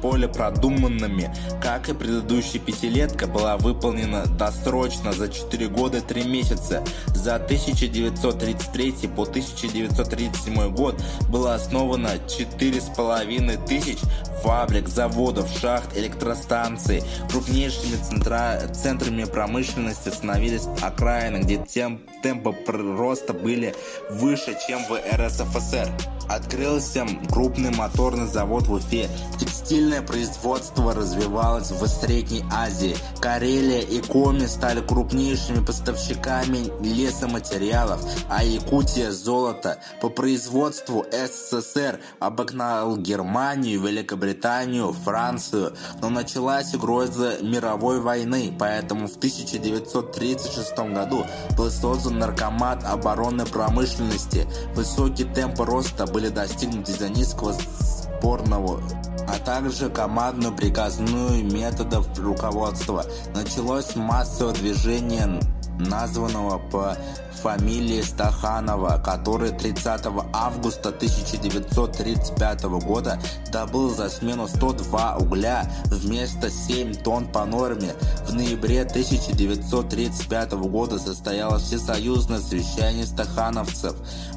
более 0.00 0.28
продуманными. 0.28 1.34
Как 1.60 1.88
и 1.88 1.94
предыдущая 1.94 2.60
пятилетка, 2.60 3.26
была 3.26 3.56
выполнена 3.56 4.24
досрочно 4.26 5.12
за 5.12 5.28
4 5.28 5.66
года 5.66 6.00
3 6.00 6.22
месяца. 6.28 6.84
За 7.08 7.36
1933 7.36 9.08
по 9.16 9.22
1937 9.22 10.72
год 10.72 11.02
было 11.28 11.54
основано 11.54 12.10
4,5 12.28 13.66
тысяч 13.66 13.98
фабрик, 14.42 14.88
заводов, 14.88 15.48
шахт, 15.60 15.96
электростанций. 15.96 17.02
Крупнейшими 17.30 17.96
центра... 17.96 18.60
центрами 18.72 19.24
промышленности 19.24 20.08
становились 20.08 20.66
окраины, 20.82 21.38
где 21.38 21.58
тем... 21.58 22.00
темпы 22.22 22.54
роста 22.66 23.32
были 23.32 23.74
выше, 24.10 24.56
чем 24.66 24.80
в 24.84 24.98
РСФСР. 25.16 26.15
Открылся 26.28 27.06
крупный 27.30 27.70
моторный 27.70 28.26
завод 28.26 28.66
в 28.66 28.72
Уфе. 28.72 29.08
Текстильное 29.38 30.02
производство 30.02 30.92
развивалось 30.94 31.70
в 31.70 31.86
Средней 31.86 32.44
Азии. 32.52 32.96
Карелия 33.20 33.80
и 33.80 34.00
Коми 34.00 34.46
стали 34.46 34.80
крупнейшими 34.80 35.64
поставщиками 35.64 36.70
лесоматериалов, 36.82 38.00
а 38.28 38.42
Якутия– 38.42 39.10
золото. 39.12 39.78
По 40.00 40.08
производству 40.08 41.04
СССР 41.10 42.00
обогнал 42.20 42.96
Германию, 42.96 43.80
Великобританию, 43.80 44.92
Францию, 44.92 45.74
но 46.00 46.08
началась 46.08 46.74
угроза 46.74 47.38
мировой 47.42 48.00
войны, 48.00 48.54
поэтому 48.58 49.08
в 49.08 49.16
1936 49.16 50.78
году 50.92 51.24
был 51.56 51.70
создан 51.70 52.18
Наркомат 52.18 52.84
оборонной 52.84 53.46
промышленности. 53.46 54.46
Высокий 54.74 55.24
темп 55.24 55.60
роста 55.60 56.06
были 56.16 56.28
достигнуты 56.30 56.92
из-за 56.92 57.10
низкого 57.10 57.52
спорного 57.52 58.80
а 59.28 59.38
также 59.38 59.90
командную 59.90 60.54
приказную 60.54 61.44
методов 61.44 62.06
руководства. 62.18 63.04
Началось 63.34 63.94
массовое 63.96 64.54
движение 64.54 65.40
названного 65.78 66.58
по 66.70 66.96
фамилии 67.42 68.00
Стаханова, 68.00 69.00
который 69.04 69.50
30 69.50 70.06
августа 70.32 70.88
1935 70.88 72.62
года 72.64 73.20
добыл 73.52 73.94
за 73.94 74.08
смену 74.08 74.48
102 74.48 75.16
угля 75.18 75.70
вместо 75.86 76.50
7 76.50 76.94
тонн 76.94 77.26
по 77.28 77.44
норме. 77.44 77.94
В 78.26 78.34
ноябре 78.34 78.82
1935 78.82 80.52
года 80.52 80.98
состоялось 80.98 81.64
всесоюзное 81.64 82.40
совещание 82.40 83.06
стахановцев. 83.06 83.94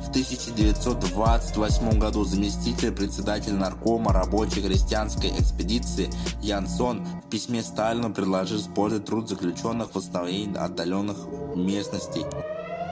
В 0.09 0.11
1928 0.11 1.99
году 1.99 2.23
заместитель 2.23 2.91
председателя 2.91 3.53
наркома 3.53 4.11
рабочей 4.11 4.59
крестьянской 4.59 5.29
экспедиции 5.29 6.09
Янсон 6.41 7.05
в 7.05 7.29
письме 7.29 7.61
Сталину 7.61 8.11
предложил 8.11 8.57
использовать 8.57 9.05
труд 9.05 9.29
заключенных 9.29 9.91
в 9.91 9.95
восстановлении 9.95 10.57
отдаленных 10.57 11.15
местностей. 11.55 12.25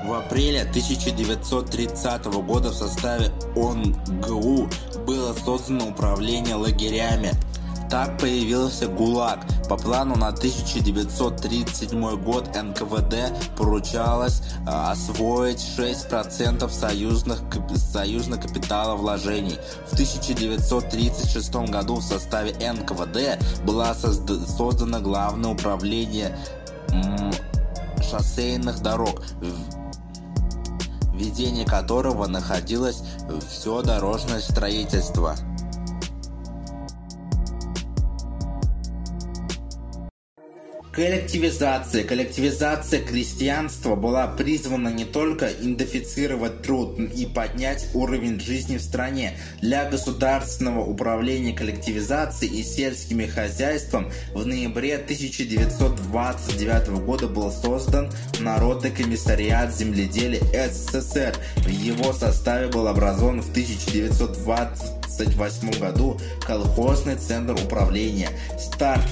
В 0.06 0.14
апреле 0.14 0.62
1930 0.62 2.26
года 2.46 2.70
в 2.70 2.76
составе 2.76 3.32
ОНГУ 3.56 4.70
было 5.08 5.34
создано 5.34 5.88
управление 5.88 6.54
лагерями. 6.54 7.32
Так 7.90 8.18
появился 8.20 8.88
ГУЛАГ. 8.88 9.68
По 9.70 9.78
плану 9.78 10.16
на 10.16 10.30
1937 10.30 12.24
год 12.24 12.50
НКВД 12.56 13.34
поручалось 13.58 14.42
э, 14.66 14.70
освоить 14.70 15.60
6% 15.60 16.70
союзных, 16.70 17.40
союзных 17.76 18.42
капитала 18.42 18.96
вложений. 18.96 19.58
В 19.88 19.94
1936 19.94 21.56
году 21.70 21.96
в 21.96 22.04
составе 22.04 22.52
НКВД 22.52 23.42
было 23.64 23.96
создано 23.96 24.98
Главное 25.00 25.52
управление 25.52 26.38
шоссейных 28.02 28.82
дорог 28.82 29.22
ведении 31.14 31.66
которого 31.66 32.28
находилось 32.28 33.02
все 33.50 33.82
дорожное 33.82 34.40
строительство. 34.40 35.36
Коллективизация. 40.98 42.04
Коллективизация 42.04 43.02
крестьянства 43.04 43.96
была 43.96 44.26
призвана 44.26 44.90
не 44.90 45.06
только 45.06 45.48
идентифицировать 45.48 46.64
труд 46.64 46.98
и 46.98 47.28
поднять 47.28 47.88
уровень 47.94 48.40
жизни 48.40 48.78
в 48.78 48.82
стране. 48.82 49.38
Для 49.62 49.88
государственного 49.88 50.84
управления 50.84 51.54
коллективизацией 51.54 52.60
и 52.60 52.64
сельскими 52.64 53.28
хозяйством 53.28 54.12
в 54.34 54.44
ноябре 54.44 54.96
1929 54.96 56.90
года 57.06 57.28
был 57.28 57.52
создан 57.52 58.12
Народный 58.40 58.90
комиссариат 58.90 59.76
земледелия 59.76 60.42
СССР. 60.68 61.36
В 61.58 61.70
его 61.70 62.12
составе 62.12 62.70
был 62.70 62.88
образован 62.88 63.44
в 63.44 63.52
1928 63.52 65.80
году 65.80 66.20
колхозный 66.42 67.18
центр 67.18 67.54
управления. 67.54 68.30
Старт 68.58 69.04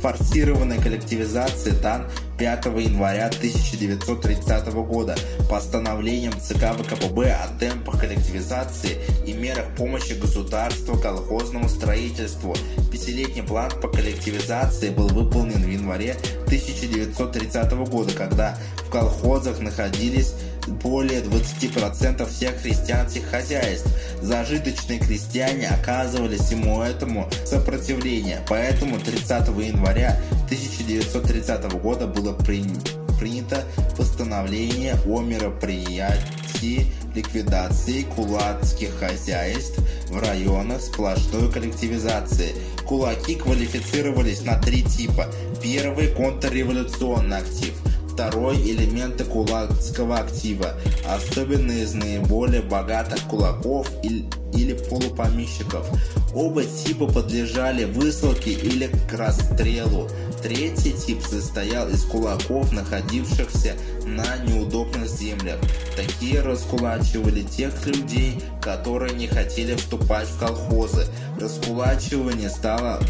форсированной 0.00 0.78
коллективизации 0.78 1.72
ТАН 1.72 2.06
5 2.38 2.66
января 2.66 3.26
1930 3.26 4.72
года 4.72 5.16
постановлением 5.50 6.32
ЦК 6.40 6.72
ВКПБ 6.78 7.32
о 7.32 7.48
темпах 7.58 8.00
коллективизации 8.00 8.98
и 9.26 9.32
мерах 9.32 9.66
помощи 9.76 10.12
государству 10.12 10.96
колхозному 10.98 11.68
строительству. 11.68 12.54
Пятилетний 12.92 13.42
план 13.42 13.70
по 13.82 13.88
коллективизации 13.88 14.90
был 14.90 15.08
выполнен 15.08 15.62
в 15.62 15.68
январе 15.68 16.16
1930 16.46 17.72
года, 17.90 18.12
когда 18.14 18.56
в 18.86 18.90
колхозах 18.90 19.58
находились 19.60 20.34
более 20.68 21.20
20% 21.20 22.28
всех 22.28 22.62
крестьянских 22.62 23.24
хозяйств. 23.26 23.88
Зажиточные 24.20 24.98
крестьяне 24.98 25.68
оказывались 25.68 26.50
ему 26.50 26.82
этому 26.82 27.28
сопротивление, 27.44 28.44
поэтому 28.48 28.98
30 28.98 29.48
января 29.48 30.20
1930 30.46 31.72
года 31.80 32.06
было 32.06 32.32
принято 32.32 33.64
постановление 33.96 34.96
о 35.06 35.20
мероприятии 35.20 36.92
ликвидации 37.14 38.02
кулацких 38.02 38.94
хозяйств 38.98 39.78
в 40.08 40.18
районах 40.18 40.80
сплошной 40.80 41.50
коллективизации. 41.50 42.54
Кулаки 42.86 43.34
квалифицировались 43.34 44.42
на 44.42 44.58
три 44.60 44.82
типа. 44.82 45.26
Первый– 45.62 46.08
контрреволюционный 46.14 47.38
актив– 47.38 47.74
второй 48.18 48.56
элементы 48.56 49.22
кулацкого 49.22 50.18
актива, 50.18 50.74
особенно 51.06 51.70
из 51.70 51.94
наиболее 51.94 52.62
богатых 52.62 53.22
кулаков 53.28 53.88
или, 54.02 54.24
или 54.52 54.72
полупомещиков. 54.72 55.86
Оба 56.34 56.64
типа 56.64 57.06
подлежали 57.06 57.84
высылке 57.84 58.50
или 58.50 58.90
к 59.08 59.14
расстрелу. 59.14 60.08
Третий 60.42 60.94
тип 60.94 61.22
состоял 61.22 61.88
из 61.88 62.02
кулаков, 62.02 62.72
находившихся 62.72 63.76
на 64.04 64.36
неудобных 64.38 65.08
землях. 65.08 65.60
Такие 65.94 66.40
раскулачивали 66.40 67.42
тех 67.42 67.86
людей, 67.86 68.42
которые 68.60 69.14
не 69.14 69.28
хотели 69.28 69.76
вступать 69.76 70.26
в 70.26 70.40
колхозы. 70.40 71.06
Раскулачивание 71.40 72.50
стало 72.50 73.00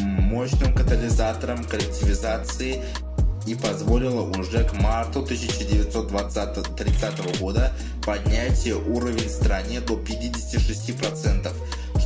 мощным 0.00 0.74
катализатором 0.74 1.62
коллективизации 1.62 2.82
и 3.46 3.54
позволило 3.54 4.22
уже 4.38 4.64
к 4.64 4.74
марту 4.74 5.20
1930 5.20 7.40
года 7.40 7.72
поднять 8.04 8.66
уровень 8.66 9.28
в 9.28 9.30
стране 9.30 9.80
до 9.80 9.94
56%. 9.94 11.52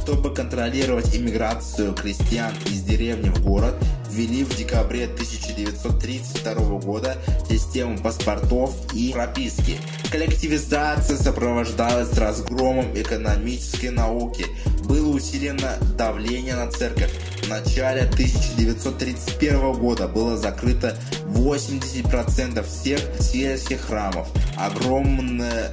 Чтобы 0.02 0.34
контролировать 0.34 1.14
иммиграцию 1.14 1.94
крестьян 1.94 2.52
из 2.66 2.82
деревни 2.82 3.28
в 3.28 3.42
город, 3.42 3.74
ввели 4.10 4.44
в 4.44 4.56
декабре 4.56 5.04
1932 5.04 6.54
года 6.80 7.16
систему 7.48 7.98
паспортов 7.98 8.74
и 8.94 9.12
прописки. 9.12 9.78
Коллективизация 10.10 11.16
сопровождалась 11.16 12.16
разгромом 12.16 12.92
экономической 12.94 13.90
науки. 13.90 14.46
Было 14.84 15.14
усилено 15.14 15.76
давление 15.96 16.56
на 16.56 16.70
церковь. 16.70 17.12
Начале 17.50 18.02
1931 18.02 19.72
года 19.72 20.06
было 20.06 20.36
закрыто 20.36 20.96
80% 21.26 22.64
всех 22.64 23.00
сельских 23.18 23.80
храмов. 23.80 24.28
Огромная 24.56 25.72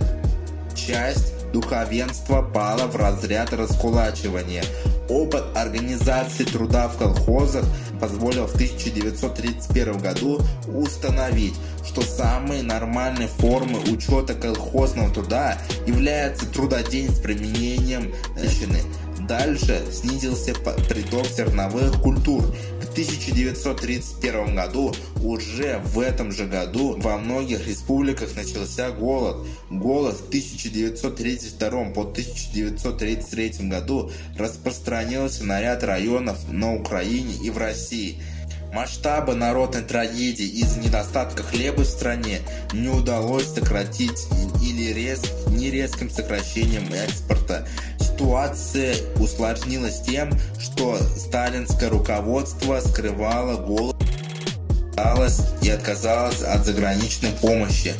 часть 0.76 1.34
духовенства 1.54 2.42
пало 2.42 2.88
в 2.88 2.96
разряд 2.96 3.54
раскулачивания. 3.54 4.64
Опыт 5.08 5.44
организации 5.56 6.46
труда 6.46 6.88
в 6.88 6.98
колхозах 6.98 7.66
позволил 8.02 8.48
в 8.48 8.56
1931 8.56 10.00
году 10.00 10.42
установить, 10.66 11.54
что 11.86 12.02
самой 12.02 12.64
нормальной 12.64 13.28
формой 13.28 13.84
учета 13.94 14.34
колхозного 14.34 15.14
труда 15.14 15.60
является 15.86 16.48
трудодень 16.48 17.12
с 17.12 17.20
применением 17.20 18.12
личины. 18.36 18.80
Дальше 19.28 19.84
снизился 19.92 20.54
приток 20.54 21.26
зерновых 21.28 22.02
культур. 22.02 22.44
В 22.82 22.90
1931 22.98 24.56
году, 24.56 24.96
уже 25.22 25.80
в 25.80 26.00
этом 26.00 26.32
же 26.32 26.46
году, 26.46 26.96
во 26.98 27.18
многих 27.18 27.68
республиках 27.68 28.36
начался 28.36 28.92
голод. 28.92 29.46
Голод 29.70 30.16
в 30.16 30.28
1932 30.30 31.70
по 31.92 32.02
1933 32.02 33.68
году 33.68 34.12
распространился 34.38 35.44
на 35.44 35.62
ряд 35.62 35.84
районов 35.84 36.50
на 36.50 36.76
Украине 36.76 37.36
и 37.44 37.50
в 37.50 37.58
России. 37.58 38.22
Масштабы 38.74 39.34
народной 39.34 39.82
трагедии 39.82 40.46
из-за 40.46 40.80
недостатка 40.80 41.44
хлеба 41.44 41.82
в 41.82 41.86
стране 41.86 42.42
не 42.74 42.90
удалось 42.90 43.48
сократить 43.48 44.28
или 44.62 44.94
рез, 44.94 45.22
не 45.50 45.72
резким 45.72 46.10
сокращением 46.10 46.92
экспорта. 46.94 47.68
Ситуация 48.18 48.96
усложнилась 49.20 50.02
тем, 50.02 50.32
что 50.60 50.98
сталинское 50.98 51.88
руководство 51.88 52.80
скрывало 52.80 53.58
голод 53.58 53.96
и 55.62 55.70
отказалось 55.70 56.42
от 56.42 56.66
заграничной 56.66 57.30
помощи 57.40 57.94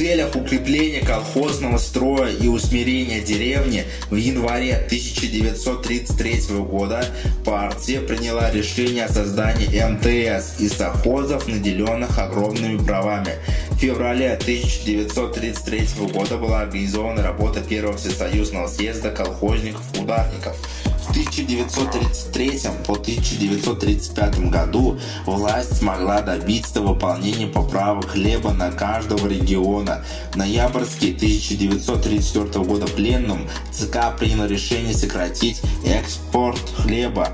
целях 0.00 0.34
укрепления 0.34 1.02
колхозного 1.02 1.76
строя 1.76 2.32
и 2.32 2.48
усмирения 2.48 3.20
деревни 3.20 3.84
в 4.08 4.16
январе 4.16 4.76
1933 4.76 6.56
года 6.56 7.04
партия 7.44 8.00
приняла 8.00 8.50
решение 8.50 9.04
о 9.04 9.12
создании 9.12 9.66
МТС 9.66 10.58
и 10.58 10.70
совхозов, 10.70 11.46
наделенных 11.48 12.18
огромными 12.18 12.82
правами. 12.82 13.34
Феврале 13.80 14.34
1933 14.34 16.06
года 16.12 16.36
была 16.36 16.60
организована 16.60 17.22
работа 17.22 17.62
Первого 17.62 17.96
всесоюзного 17.96 18.66
съезда 18.66 19.10
колхозников-ударников– 19.10 20.54
в 21.10 21.12
1933 21.12 22.60
по 22.86 22.92
1935 22.92 24.48
году 24.48 24.96
власть 25.26 25.78
смогла 25.78 26.22
добиться 26.22 26.80
выполнения 26.80 27.48
поправок 27.48 28.10
хлеба 28.10 28.52
на 28.52 28.70
каждого 28.70 29.26
региона. 29.26 30.04
В 30.32 30.36
ноябрьске 30.36 31.08
1934 31.08 32.64
года 32.64 32.86
пленным 32.86 33.48
ЦК 33.72 34.16
принял 34.16 34.46
решение 34.46 34.94
сократить 34.94 35.60
экспорт 35.84 36.60
хлеба 36.76 37.30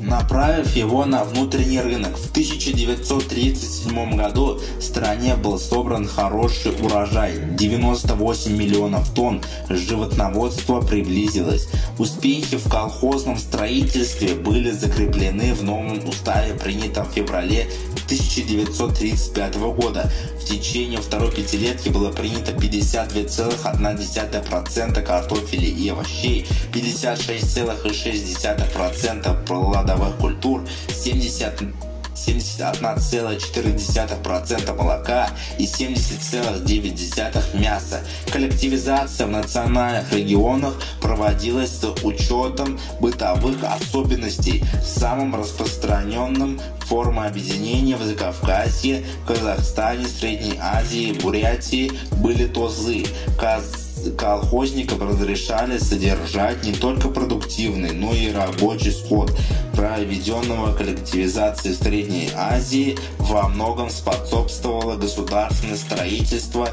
направив 0.00 0.74
его 0.76 1.04
на 1.04 1.24
внутренний 1.24 1.80
рынок. 1.80 2.16
В 2.16 2.30
1937 2.30 4.16
году 4.16 4.58
в 4.78 4.82
стране 4.82 5.36
был 5.36 5.58
собран 5.58 6.06
хороший 6.06 6.72
урожай– 6.82 7.32
98 7.58 8.56
миллионов 8.56 9.12
тонн. 9.14 9.42
Животноводство 9.68 10.80
приблизилось. 10.80 11.68
Успехи 11.98 12.56
в 12.56 12.68
колхозном 12.68 13.36
строительстве 13.38 14.34
были 14.34 14.70
закреплены 14.70 15.54
в 15.54 15.62
новом 15.62 16.08
уставе, 16.08 16.54
принятом 16.54 17.06
в 17.06 17.12
феврале 17.12 17.68
1935 18.10 19.56
года. 19.76 20.10
В 20.40 20.44
течение 20.44 21.00
второй 21.00 21.30
пятилетки 21.30 21.90
было 21.90 22.10
принято 22.10 22.50
52,1% 22.50 25.02
картофеля 25.02 25.68
и 25.68 25.88
овощей, 25.90 26.44
56,6% 26.72 29.46
плодовых 29.46 30.16
культур, 30.16 30.66
70 30.88 31.89
71,4% 32.26 34.76
молока 34.76 35.30
и 35.58 35.64
70,9% 35.64 37.58
мяса. 37.58 38.02
Коллективизация 38.32 39.26
в 39.26 39.30
национальных 39.30 40.12
регионах 40.12 40.74
проводилась 41.00 41.70
с 41.70 41.84
учетом 42.02 42.78
бытовых 43.00 43.64
особенностей. 43.64 44.62
Самым 44.84 45.34
распространенным 45.34 46.60
формой 46.80 47.28
объединения 47.28 47.96
в 47.96 48.02
Закавказье, 48.02 49.02
Казахстане, 49.26 50.06
Средней 50.06 50.58
Азии, 50.60 51.18
Бурятии 51.20 51.90
были 52.16 52.46
тозы. 52.46 53.04
Каз 53.38 53.89
колхозникам 54.16 55.08
разрешали 55.08 55.78
содержать 55.78 56.64
не 56.64 56.72
только 56.72 57.08
продуктивный, 57.08 57.92
но 57.92 58.12
и 58.12 58.32
рабочий 58.32 58.90
скот. 58.90 59.32
Проведенного 59.74 60.74
коллективизации 60.74 61.72
в 61.72 61.76
Средней 61.76 62.30
Азии 62.36 62.98
во 63.18 63.48
многом 63.48 63.90
способствовало 63.90 64.96
государственное 64.96 65.76
строительство 65.76 66.68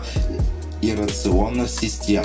иррационных 0.81 1.69
систем. 1.69 2.23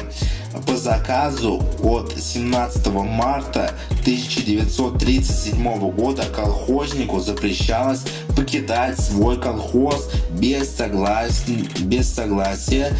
По 0.66 0.76
заказу 0.76 1.62
от 1.82 2.12
17 2.18 2.86
марта 2.88 3.72
1937 4.02 5.90
года 5.92 6.24
колхознику 6.34 7.20
запрещалось 7.20 8.02
покидать 8.36 9.00
свой 9.00 9.40
колхоз 9.40 10.10
без 10.30 10.74
согласия, 10.74 11.64
без 11.80 12.12
согласия 12.12 12.94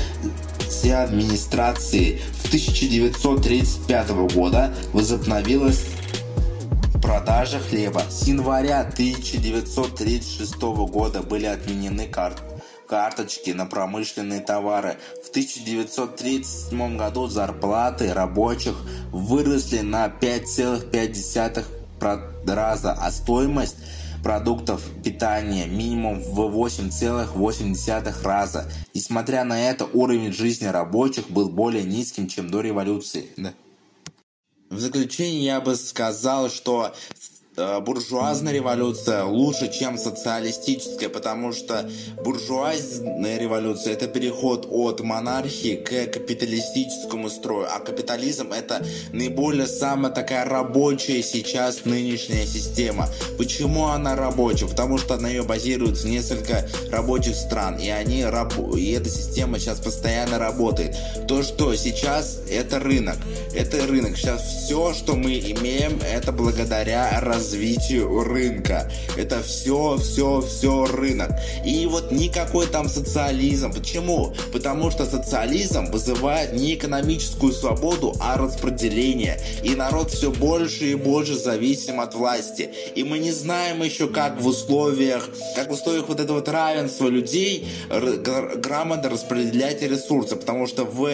все 0.73 0.97
администрации 0.97 2.18
в 2.43 2.47
1935 2.47 4.11
года 4.35 4.75
возобновилась 4.95 5.85
продажа 7.03 7.59
хлеба. 7.61 8.03
С 8.09 8.27
января 8.27 8.81
1936 8.81 10.61
года 10.61 11.23
были 11.23 11.45
отменены 11.47 12.09
карты 12.09 12.43
карточки 12.89 13.51
на 13.51 13.66
промышленные 13.66 14.41
товары. 14.41 14.97
В 15.25 15.31
1937 15.31 16.97
году 16.97 17.27
зарплаты 17.27 18.12
рабочих 18.12 18.75
выросли 19.12 19.81
на 19.81 20.09
5,5 20.09 21.64
раза, 22.47 22.93
а 22.93 23.11
стоимость 23.11 23.77
продуктов 24.23 24.83
питания 25.05 25.66
минимум 25.66 26.20
в 26.20 26.41
8,8 26.41 28.23
раза. 28.23 28.70
Несмотря 28.95 29.45
на 29.45 29.68
это, 29.68 29.85
уровень 29.85 30.33
жизни 30.33 30.66
рабочих 30.66 31.31
был 31.31 31.49
более 31.49 31.85
низким, 31.85 32.29
чем 32.29 32.51
до 32.51 32.61
революции. 32.61 33.31
В 34.70 34.79
заключение 34.79 35.45
я 35.45 35.61
бы 35.61 35.77
сказал, 35.77 36.49
что 36.49 36.95
буржуазная 37.57 38.53
революция 38.53 39.24
лучше, 39.24 39.70
чем 39.70 39.98
социалистическая, 39.98 41.09
потому 41.09 41.53
что 41.53 41.88
буржуазная 42.24 43.38
революция– 43.38 43.92
это 43.94 44.07
переход 44.07 44.66
от 44.70 45.00
монархии 45.00 45.76
к 45.76 46.12
капиталистическому 46.12 47.28
строю, 47.28 47.66
а 47.70 47.80
капитализм– 47.80 48.53
это 48.53 48.84
наиболее 49.12 49.66
самая 49.66 50.12
такая 50.12 50.44
рабочая 50.44 51.22
сейчас 51.22 51.84
нынешняя 51.84 52.46
система. 52.46 53.09
Почему 53.36 53.86
она 53.86 54.16
рабочая? 54.16 54.68
Потому 54.68 54.96
что 54.96 55.18
на 55.18 55.28
нее 55.28 55.42
базируется 55.42 56.09
несколько 56.09 56.66
рабочих 56.90 57.36
стран, 57.36 57.76
и 57.76 57.88
они 57.88 58.24
раб... 58.24 58.55
и 58.76 58.92
эта 58.92 59.11
система 59.11 59.59
сейчас 59.59 59.80
постоянно 59.80 60.38
работает. 60.38 60.96
То, 61.28 61.42
что 61.42 61.74
сейчас 61.74 62.40
это 62.50 62.78
рынок, 62.78 63.16
это 63.55 63.86
рынок. 63.86 64.16
Сейчас 64.16 64.42
все, 64.42 64.94
что 64.94 65.16
мы 65.16 65.38
имеем, 65.38 66.00
это 66.00 66.32
благодаря 66.32 67.20
раз 67.20 67.41
развитию 67.43 68.22
рынка. 68.22 68.88
Это 69.16 69.43
все, 69.43 69.99
все, 69.99 70.40
все 70.40 70.84
рынок. 70.84 71.32
И 71.66 71.86
вот 71.86 72.12
никакой 72.12 72.66
там 72.68 72.88
социализм. 72.88 73.72
Почему? 73.72 74.32
Потому 74.53 74.93
что 74.93 75.05
социализм 75.07 75.90
вызывает 75.90 76.53
не 76.53 76.74
экономическую 76.74 77.53
свободу, 77.53 78.14
а 78.20 78.38
распределение. 78.38 79.40
И 79.64 79.74
народ 79.74 80.12
все 80.12 80.30
больше 80.30 80.93
и 80.93 80.95
больше 80.95 81.34
зависим 81.34 82.01
от 82.01 82.14
власти. 82.14 82.70
И 82.95 83.03
мы 83.03 83.18
не 83.18 83.32
знаем 83.32 83.82
еще, 83.82 84.07
как 84.07 84.40
в 84.40 84.47
условиях, 84.47 85.28
как 85.57 85.68
в 85.68 85.72
условиях 85.72 86.09
вот 86.09 86.20
этого 86.20 86.45
равенства 86.45 87.09
людей 87.09 87.66
грамотно 87.90 89.11
распределять 89.11 89.82
ресурсы. 89.82 90.36
Потому 90.36 90.68
что 90.68 90.84
в 90.84 91.11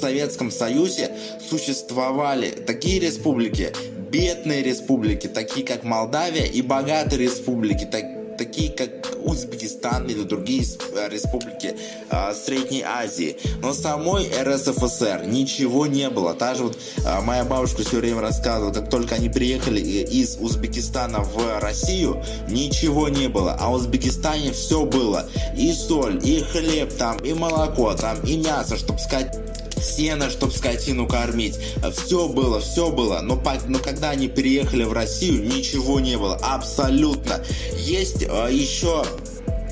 Советском 0.00 0.50
Союзе 0.50 1.10
существовали 1.50 2.48
такие 2.50 2.98
республики, 2.98 3.72
бедные 4.10 4.62
республики, 4.62 5.26
такие 5.26 5.64
как 5.64 5.84
Молдавия, 5.84 6.44
и 6.44 6.62
богатые 6.62 7.22
республики, 7.22 7.84
так, 7.84 8.04
такие 8.36 8.70
как 8.70 8.90
Узбекистан 9.22 10.06
или 10.06 10.22
другие 10.22 10.64
э, 10.94 11.08
республики 11.08 11.76
э, 12.10 12.34
Средней 12.34 12.82
Азии. 12.82 13.36
Но 13.62 13.72
самой 13.72 14.30
РСФСР 14.42 15.24
ничего 15.26 15.86
не 15.86 16.08
было. 16.08 16.34
Та 16.34 16.54
же 16.54 16.64
вот 16.64 16.78
э, 17.04 17.20
моя 17.20 17.44
бабушка 17.44 17.82
все 17.82 17.98
время 17.98 18.20
рассказывала, 18.22 18.72
как 18.72 18.88
только 18.90 19.14
они 19.16 19.28
приехали 19.28 19.80
из 19.80 20.36
Узбекистана 20.38 21.20
в 21.20 21.60
Россию, 21.60 22.22
ничего 22.48 23.08
не 23.08 23.28
было. 23.28 23.56
А 23.60 23.68
в 23.68 23.74
Узбекистане 23.74 24.52
все 24.52 24.84
было. 24.84 25.28
И 25.56 25.72
соль, 25.72 26.18
и 26.24 26.40
хлеб 26.40 26.92
там, 26.96 27.18
и 27.18 27.34
молоко 27.34 27.94
там, 27.94 28.20
и 28.24 28.36
мясо, 28.36 28.76
чтобы 28.76 28.98
сказать 28.98 29.49
сено, 29.82 30.30
чтобы 30.30 30.52
скотину 30.52 31.06
кормить. 31.06 31.58
Все 31.92 32.28
было, 32.28 32.60
все 32.60 32.90
было. 32.90 33.20
Но, 33.22 33.40
но 33.66 33.78
когда 33.78 34.10
они 34.10 34.28
переехали 34.28 34.84
в 34.84 34.92
Россию, 34.92 35.44
ничего 35.44 36.00
не 36.00 36.16
было. 36.16 36.36
Абсолютно. 36.36 37.42
Есть 37.76 38.22
э, 38.22 38.48
еще 38.50 39.04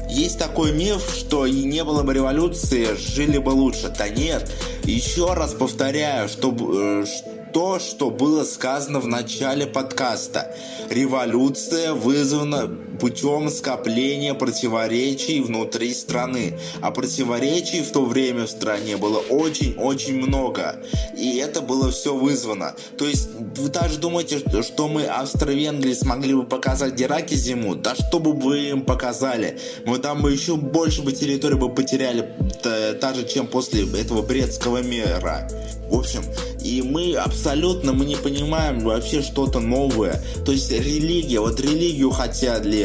есть 0.08 0.38
такой 0.38 0.72
миф, 0.72 1.02
что 1.14 1.44
и 1.44 1.64
не 1.64 1.84
было 1.84 2.02
бы 2.02 2.14
революции, 2.14 2.96
жили 2.96 3.36
бы 3.38 3.50
лучше. 3.50 3.92
Да 3.96 4.08
нет, 4.08 4.50
Еще 4.84 5.34
раз 5.34 5.52
повторяю, 5.52 6.30
что, 6.30 6.54
э, 6.58 7.04
то, 7.52 7.78
что 7.78 8.10
было 8.10 8.44
сказано 8.44 9.00
в 9.00 9.06
начале 9.06 9.66
подкаста. 9.66 10.54
Революция 10.88 11.92
вызвана 11.92 12.70
путем 12.98 13.50
скопления 13.50 14.34
противоречий 14.34 15.40
внутри 15.40 15.94
страны. 15.94 16.58
А 16.80 16.90
противоречий 16.90 17.82
в 17.82 17.90
то 17.90 18.04
время 18.04 18.46
в 18.46 18.50
стране 18.50 18.96
было 18.96 19.18
очень-очень 19.18 20.16
много. 20.16 20.82
И 21.16 21.36
это 21.36 21.60
было 21.60 21.90
все 21.90 22.14
вызвано. 22.14 22.74
То 22.96 23.06
есть 23.06 23.28
вы 23.56 23.68
даже 23.68 23.98
думаете, 23.98 24.40
что 24.62 24.88
мы 24.88 25.04
Австро-Венгрии 25.04 25.94
смогли 25.94 26.34
бы 26.34 26.44
показать 26.44 26.94
Гераки 26.94 27.34
зиму? 27.34 27.74
Да 27.74 27.94
что 27.94 28.18
бы 28.18 28.32
вы 28.32 28.70
им 28.70 28.82
показали? 28.82 29.58
Мы 29.84 29.98
там 29.98 30.22
бы 30.22 30.32
еще 30.32 30.56
больше 30.56 31.02
бы 31.02 31.12
территории 31.12 31.54
бы 31.54 31.68
потеряли, 31.74 32.34
так 32.62 33.14
же, 33.14 33.26
чем 33.26 33.46
после 33.46 33.84
этого 33.98 34.22
Брестского 34.22 34.82
мира. 34.82 35.48
В 35.90 35.96
общем, 35.96 36.22
и 36.62 36.82
мы 36.82 37.14
абсолютно 37.14 37.94
мы 37.94 38.04
не 38.04 38.16
понимаем 38.16 38.80
вообще 38.80 39.22
что-то 39.22 39.58
новое. 39.58 40.22
То 40.44 40.52
есть 40.52 40.70
религия, 40.70 41.40
вот 41.40 41.58
религию 41.60 42.10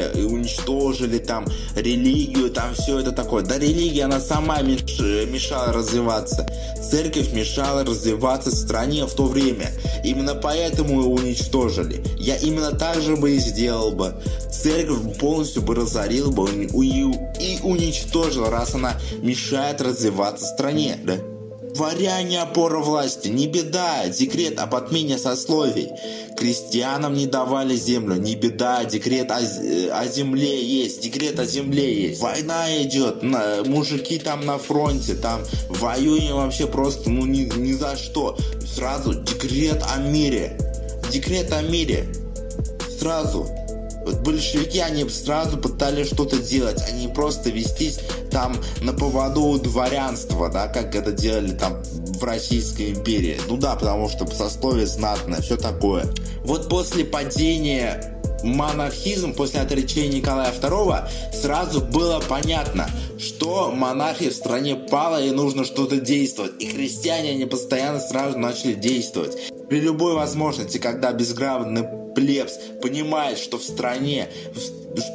хотели, 0.07 0.25
уничтожили 0.25 1.17
там 1.19 1.45
религию, 1.75 2.49
там 2.49 2.73
все 2.73 2.99
это 2.99 3.11
такое. 3.11 3.43
Да 3.43 3.57
религия, 3.57 4.05
она 4.05 4.19
сама 4.19 4.61
мешала 4.61 5.73
развиваться. 5.73 6.47
Церковь 6.81 7.33
мешала 7.33 7.83
развиваться 7.83 8.51
в 8.51 8.55
стране 8.55 9.05
в 9.05 9.13
то 9.13 9.25
время. 9.25 9.71
Именно 10.03 10.35
поэтому 10.35 11.01
ее 11.01 11.07
уничтожили. 11.07 12.03
Я 12.17 12.37
именно 12.37 12.71
так 12.71 13.01
же 13.01 13.15
бы 13.15 13.35
и 13.35 13.39
сделал 13.39 13.91
бы. 13.91 14.15
Церковь 14.51 15.17
полностью 15.17 15.61
бы 15.61 15.75
разорил 15.75 16.31
бы 16.31 16.49
и 16.49 17.59
уничтожил, 17.63 18.49
раз 18.49 18.75
она 18.75 18.99
мешает 19.21 19.81
развиваться 19.81 20.45
стране. 20.45 20.97
Да? 21.03 21.15
Дворяне 21.73 22.39
опора 22.39 22.79
власти, 22.79 23.29
не 23.29 23.47
беда, 23.47 24.07
декрет 24.07 24.59
об 24.59 24.75
отмене 24.75 25.17
сословий. 25.17 25.89
Крестьянам 26.37 27.15
не 27.15 27.25
давали 27.25 27.75
землю, 27.75 28.15
не 28.15 28.35
беда, 28.35 28.85
декрет 28.85 29.31
о, 29.31 29.39
э, 29.41 29.89
о 29.89 30.05
земле 30.05 30.63
есть, 30.63 31.01
декрет 31.01 31.39
о 31.39 31.45
земле 31.45 32.09
есть. 32.09 32.21
Война 32.21 32.83
идет, 32.83 33.23
на, 33.23 33.63
мужики 33.65 34.19
там 34.19 34.45
на 34.45 34.59
фронте, 34.59 35.15
там 35.15 35.41
воюем 35.67 36.35
вообще 36.35 36.67
просто, 36.67 37.09
ну 37.09 37.25
ни, 37.25 37.45
ни 37.57 37.71
за 37.71 37.95
что. 37.97 38.37
Сразу 38.75 39.15
декрет 39.15 39.83
о 39.95 39.97
мире, 39.97 40.55
декрет 41.11 41.51
о 41.53 41.63
мире, 41.63 42.05
сразу. 42.99 43.47
Вот 44.05 44.19
большевики, 44.21 44.79
они 44.79 45.07
сразу 45.09 45.57
пытались 45.57 46.07
что-то 46.07 46.37
делать, 46.37 46.81
они 46.89 47.07
просто 47.07 47.49
вестись 47.49 47.99
там 48.31 48.55
на 48.81 48.93
поводу 48.93 49.59
дворянства, 49.59 50.49
да, 50.49 50.67
как 50.67 50.95
это 50.95 51.11
делали 51.11 51.51
там 51.51 51.81
в 51.83 52.23
Российской 52.23 52.91
империи. 52.91 53.39
Ну 53.47 53.57
да, 53.57 53.75
потому 53.75 54.09
что 54.09 54.25
сословие 54.27 54.87
знатное, 54.87 55.41
все 55.41 55.57
такое. 55.57 56.05
Вот 56.43 56.69
после 56.69 57.05
падения 57.05 58.13
монархизм 58.43 59.33
после 59.33 59.61
отречения 59.61 60.19
Николая 60.19 60.51
II 60.51 61.07
сразу 61.33 61.81
было 61.81 62.19
понятно, 62.19 62.89
что 63.17 63.71
монархия 63.71 64.29
в 64.29 64.33
стране 64.33 64.75
пала 64.75 65.23
и 65.23 65.31
нужно 65.31 65.63
что-то 65.63 65.97
действовать. 65.97 66.53
И 66.59 66.67
христиане, 66.67 67.31
они 67.31 67.45
постоянно 67.45 67.99
сразу 67.99 68.37
начали 68.37 68.73
действовать. 68.73 69.51
При 69.69 69.79
любой 69.79 70.13
возможности, 70.13 70.77
когда 70.77 71.13
безграмотный 71.13 71.83
плебс 72.15 72.59
понимает, 72.81 73.37
что 73.37 73.57
в 73.57 73.63
стране, 73.63 74.29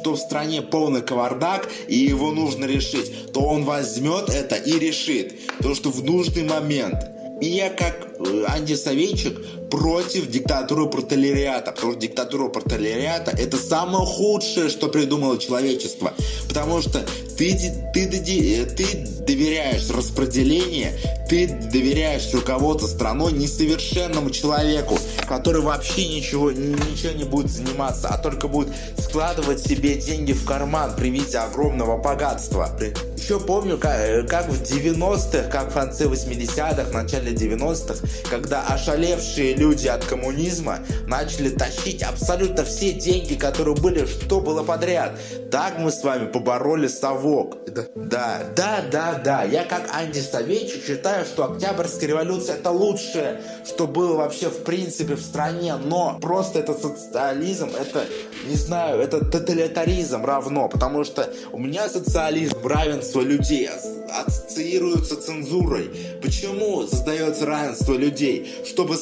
что 0.01 0.13
в 0.13 0.17
стране 0.17 0.61
полный 0.61 1.01
кавардак 1.01 1.69
и 1.87 1.95
его 1.95 2.31
нужно 2.31 2.65
решить, 2.65 3.31
то 3.33 3.41
он 3.41 3.63
возьмет 3.63 4.29
это 4.29 4.55
и 4.55 4.77
решит. 4.77 5.33
Потому 5.57 5.75
что 5.75 5.89
в 5.89 6.03
нужный 6.03 6.43
момент. 6.43 6.95
И 7.41 7.47
я 7.47 7.69
как 7.69 8.08
антисоветчик 8.47 9.39
против 9.69 10.29
диктатуры 10.29 10.87
протолериата, 10.87 11.71
потому 11.71 11.93
что 11.93 12.01
диктатура 12.01 12.49
протолериата 12.49 13.31
это 13.31 13.57
самое 13.57 14.05
худшее, 14.05 14.69
что 14.69 14.87
придумало 14.87 15.37
человечество, 15.37 16.13
потому 16.47 16.81
что 16.81 17.05
ты, 17.37 17.55
ты, 17.93 18.07
ты, 18.07 18.65
ты 18.65 18.85
доверяешь 19.25 19.89
распределение, 19.89 20.93
ты 21.29 21.47
доверяешь 21.47 22.33
руководство 22.33 22.87
страной 22.87 23.31
несовершенному 23.33 24.31
человеку, 24.31 24.97
который 25.27 25.61
вообще 25.61 26.07
ничего, 26.07 26.51
ничего 26.51 27.13
не 27.13 27.23
будет 27.23 27.51
заниматься, 27.51 28.09
а 28.09 28.17
только 28.17 28.47
будет 28.47 28.69
складывать 28.97 29.61
себе 29.61 29.95
деньги 29.95 30.33
в 30.33 30.43
карман 30.45 30.95
при 30.95 31.09
виде 31.09 31.37
огромного 31.37 31.97
богатства. 31.97 32.69
Еще 33.15 33.39
помню, 33.39 33.77
как, 33.77 34.27
как 34.27 34.49
в 34.49 34.61
90-х, 34.63 35.49
как 35.49 35.69
в 35.69 35.73
конце 35.73 36.05
80-х, 36.05 36.91
начале 36.91 37.31
90-х, 37.31 38.08
когда 38.29 38.65
ошалевшие 38.67 39.55
люди 39.55 39.87
от 39.87 40.05
коммунизма 40.05 40.79
начали 41.07 41.49
тащить 41.49 42.03
абсолютно 42.03 42.63
все 42.65 42.93
деньги, 42.93 43.35
которые 43.35 43.75
были, 43.75 44.05
что 44.05 44.39
было 44.39 44.63
подряд. 44.63 45.19
Так 45.51 45.79
мы 45.79 45.91
с 45.91 46.03
вами 46.03 46.27
побороли 46.27 46.87
совок. 46.87 47.57
Да, 47.95 48.43
да, 48.55 48.81
да, 48.91 49.19
да. 49.23 49.43
Я 49.43 49.63
как 49.63 49.89
антисоветчик 49.93 50.85
считаю, 50.85 51.25
что 51.25 51.45
Октябрьская 51.45 52.09
революция 52.09 52.55
это 52.57 52.69
лучшее, 52.69 53.41
что 53.65 53.87
было 53.87 54.15
вообще 54.15 54.49
в 54.49 54.63
принципе 54.63 55.15
в 55.15 55.21
стране. 55.21 55.75
Но 55.75 56.19
просто 56.21 56.59
это 56.59 56.73
социализм, 56.73 57.69
это, 57.79 58.05
не 58.47 58.55
знаю, 58.55 58.99
это 58.99 59.25
тоталитаризм 59.25 60.23
равно. 60.23 60.69
Потому 60.69 61.03
что 61.03 61.27
у 61.51 61.57
меня 61.57 61.89
социализм, 61.89 62.55
равенство 62.63 63.21
людей 63.21 63.69
ассоциируется 64.09 65.19
цензурой. 65.19 65.89
Почему 66.21 66.85
создается 66.87 67.45
равенство 67.45 67.93
людей? 67.99 68.51
Чтобы, 68.65 68.97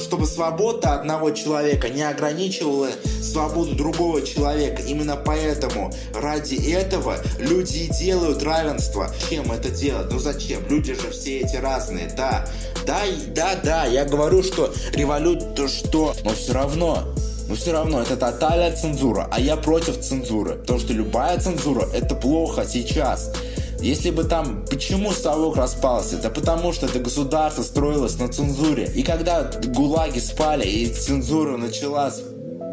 чтобы 0.00 0.26
свобода 0.26 0.94
одного 0.94 1.30
человека 1.32 1.88
не 1.88 2.02
ограничивала 2.02 2.88
свободу 3.22 3.74
другого 3.74 4.22
человека. 4.22 4.82
Именно 4.82 5.16
поэтому 5.16 5.92
ради 6.14 6.56
этого 6.72 7.18
люди 7.38 7.90
делают 7.98 8.42
равенство. 8.42 9.10
Чем 9.28 9.52
это 9.52 9.70
делать? 9.70 10.08
Ну 10.10 10.18
зачем? 10.18 10.66
Люди 10.68 10.94
же 10.94 11.10
все 11.10 11.40
эти 11.40 11.56
разные, 11.56 12.10
да. 12.16 12.46
Да, 12.86 13.02
да, 13.34 13.54
да, 13.62 13.84
я 13.84 14.04
говорю, 14.04 14.42
что 14.42 14.72
революция, 14.92 15.68
что, 15.68 16.14
но 16.24 16.30
все 16.30 16.52
равно 16.52 17.04
но 17.48 17.54
все 17.54 17.72
равно 17.72 18.02
это 18.02 18.16
тотальная 18.16 18.76
цензура, 18.76 19.26
а 19.30 19.40
я 19.40 19.56
против 19.56 19.98
цензуры. 20.00 20.56
Потому 20.56 20.78
что 20.78 20.92
любая 20.92 21.40
цензура 21.40 21.88
это 21.94 22.14
плохо 22.14 22.66
сейчас. 22.68 23.32
Если 23.80 24.10
бы 24.10 24.24
там... 24.24 24.64
Почему 24.68 25.12
совок 25.12 25.56
распался? 25.56 26.18
Да 26.18 26.30
потому 26.30 26.72
что 26.72 26.86
это 26.86 26.98
государство 26.98 27.62
строилось 27.62 28.18
на 28.18 28.28
цензуре. 28.28 28.90
И 28.94 29.02
когда 29.02 29.50
гулаги 29.66 30.18
спали 30.18 30.66
и 30.66 30.86
цензура 30.92 31.56
начала 31.56 32.12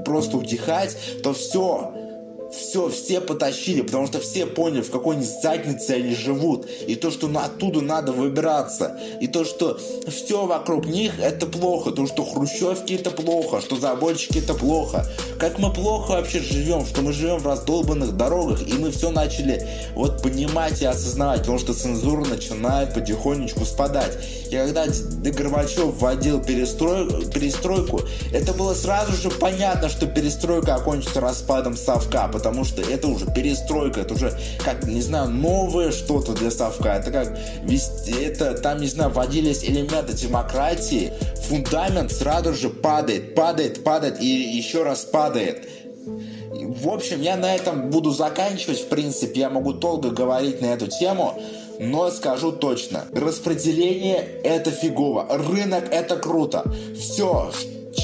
просто 0.06 0.38
утихать, 0.38 0.98
то 1.24 1.34
все, 1.34 1.95
все, 2.56 2.90
все 2.90 3.22
потащили, 3.22 3.82
потому 3.82 4.08
что 4.08 4.20
все 4.20 4.46
поняли, 4.46 4.82
в 4.82 4.92
какой 4.92 5.22
заднице 5.22 5.92
они 5.92 6.16
живут. 6.16 6.68
И 6.88 6.96
то, 6.96 7.12
что 7.12 7.30
оттуда 7.36 7.82
надо 7.82 8.12
выбираться. 8.12 8.98
И 9.22 9.28
то, 9.28 9.46
что 9.46 9.80
все 10.08 10.46
вокруг 10.46 10.86
них 10.86 11.20
это 11.20 11.46
плохо. 11.46 11.92
То, 11.92 12.08
что 12.08 12.24
хрущевки 12.26 12.94
это 12.94 13.12
плохо, 13.12 13.62
что 13.62 13.76
заборчики 13.76 14.40
это 14.40 14.54
плохо. 14.54 15.06
Как 15.40 15.60
мы 15.60 15.72
плохо 15.72 16.12
вообще 16.12 16.40
живем, 16.40 16.86
что 16.86 17.02
мы 17.02 17.14
живем 17.14 17.38
в 17.40 17.48
раздолбанных 17.48 18.16
дорогах. 18.16 18.68
И 18.68 18.74
мы 18.74 18.92
все 18.92 19.12
начали 19.12 19.68
вот 19.94 20.22
понимать 20.22 20.82
и 20.82 20.86
осознавать, 20.86 21.42
потому 21.42 21.60
что 21.60 21.74
цензура 21.74 22.26
начинает 22.26 22.94
потихонечку 22.94 23.66
спадать. 23.66 24.18
И 24.50 24.56
когда 24.56 24.86
Горбачев 24.86 25.96
вводил 25.96 26.42
перестрой, 26.42 27.26
перестройку, 27.26 28.02
это 28.32 28.54
было 28.54 28.74
сразу 28.74 29.14
же 29.14 29.30
понятно, 29.30 29.90
что 29.90 30.08
перестройка 30.08 30.76
окончится 30.76 31.20
распадом 31.20 31.76
совка, 31.76 32.28
потому 32.46 32.64
что 32.64 32.84
это 32.84 33.08
уже 33.08 33.26
перестройка, 33.26 34.02
это 34.02 34.14
уже, 34.14 34.32
как, 34.64 34.86
не 34.86 35.02
знаю, 35.02 35.32
новое 35.32 35.92
что-то 35.92 36.34
для 36.34 36.52
совка, 36.52 36.98
это 36.98 37.10
как, 37.10 37.36
это 38.08 38.54
там, 38.54 38.82
не 38.82 38.86
знаю, 38.86 39.10
вводились 39.10 39.64
элементы 39.64 40.14
демократии, 40.14 41.12
фундамент 41.48 42.12
сразу 42.12 42.54
же 42.54 42.70
падает, 42.70 43.34
падает, 43.34 43.84
падает 43.84 44.22
и 44.22 44.28
еще 44.28 44.84
раз 44.84 45.06
падает. 45.06 45.68
В 46.54 46.88
общем, 46.88 47.20
я 47.20 47.36
на 47.36 47.56
этом 47.56 47.90
буду 47.90 48.12
заканчивать. 48.12 48.82
В 48.82 48.90
принципе, 48.90 49.40
я 49.40 49.50
могу 49.50 49.74
долго 49.74 50.12
говорить 50.12 50.62
на 50.62 50.68
эту 50.68 50.86
тему, 50.86 51.42
но 51.80 52.12
скажу 52.12 52.52
точно. 52.52 53.06
Распределение 53.12 54.18
это 54.44 54.70
фигово. 54.70 55.26
Рынок 55.32 55.86
это 55.90 56.16
круто. 56.18 56.64
Все, 56.96 57.52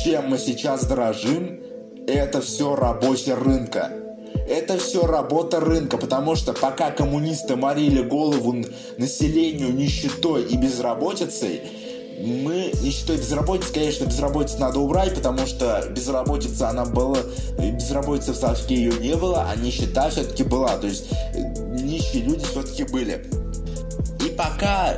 чем 0.04 0.30
мы 0.30 0.40
сейчас 0.40 0.86
дорожим, 0.86 1.62
это 2.08 2.42
все 2.42 2.76
рабочая 2.76 3.36
рынка. 3.36 4.01
Это 4.52 4.78
все 4.78 5.08
работа 5.08 5.62
рынка, 5.62 5.98
потому 5.98 6.36
что 6.36 6.52
пока 6.52 6.92
коммунисты 6.92 7.56
морили 7.56 8.02
голову 8.02 8.54
населению 8.98 9.74
нищетой 9.74 10.44
и 10.44 10.58
безработицей, 10.58 11.62
мы 12.20 12.74
нищетой 12.82 13.16
и 13.16 13.20
безработицей, 13.20 13.74
конечно, 13.74 14.06
безработицу 14.08 14.60
надо 14.60 14.80
убрать, 14.80 15.16
потому 15.16 15.48
что 15.48 15.88
безработица, 15.92 16.68
она 16.68 16.84
была, 16.84 17.20
безработица 17.58 18.34
в 18.34 18.36
Савске 18.36 18.76
ее 18.76 18.92
не 19.00 19.16
было, 19.16 19.48
а 19.50 19.56
нищета 19.56 20.10
все-таки 20.10 20.44
была, 20.44 20.76
то 20.76 20.88
есть 20.88 21.06
нищие 21.70 22.24
люди 22.24 22.44
все-таки 22.44 22.84
были. 22.84 23.26
И 24.20 24.36
пока 24.36 24.98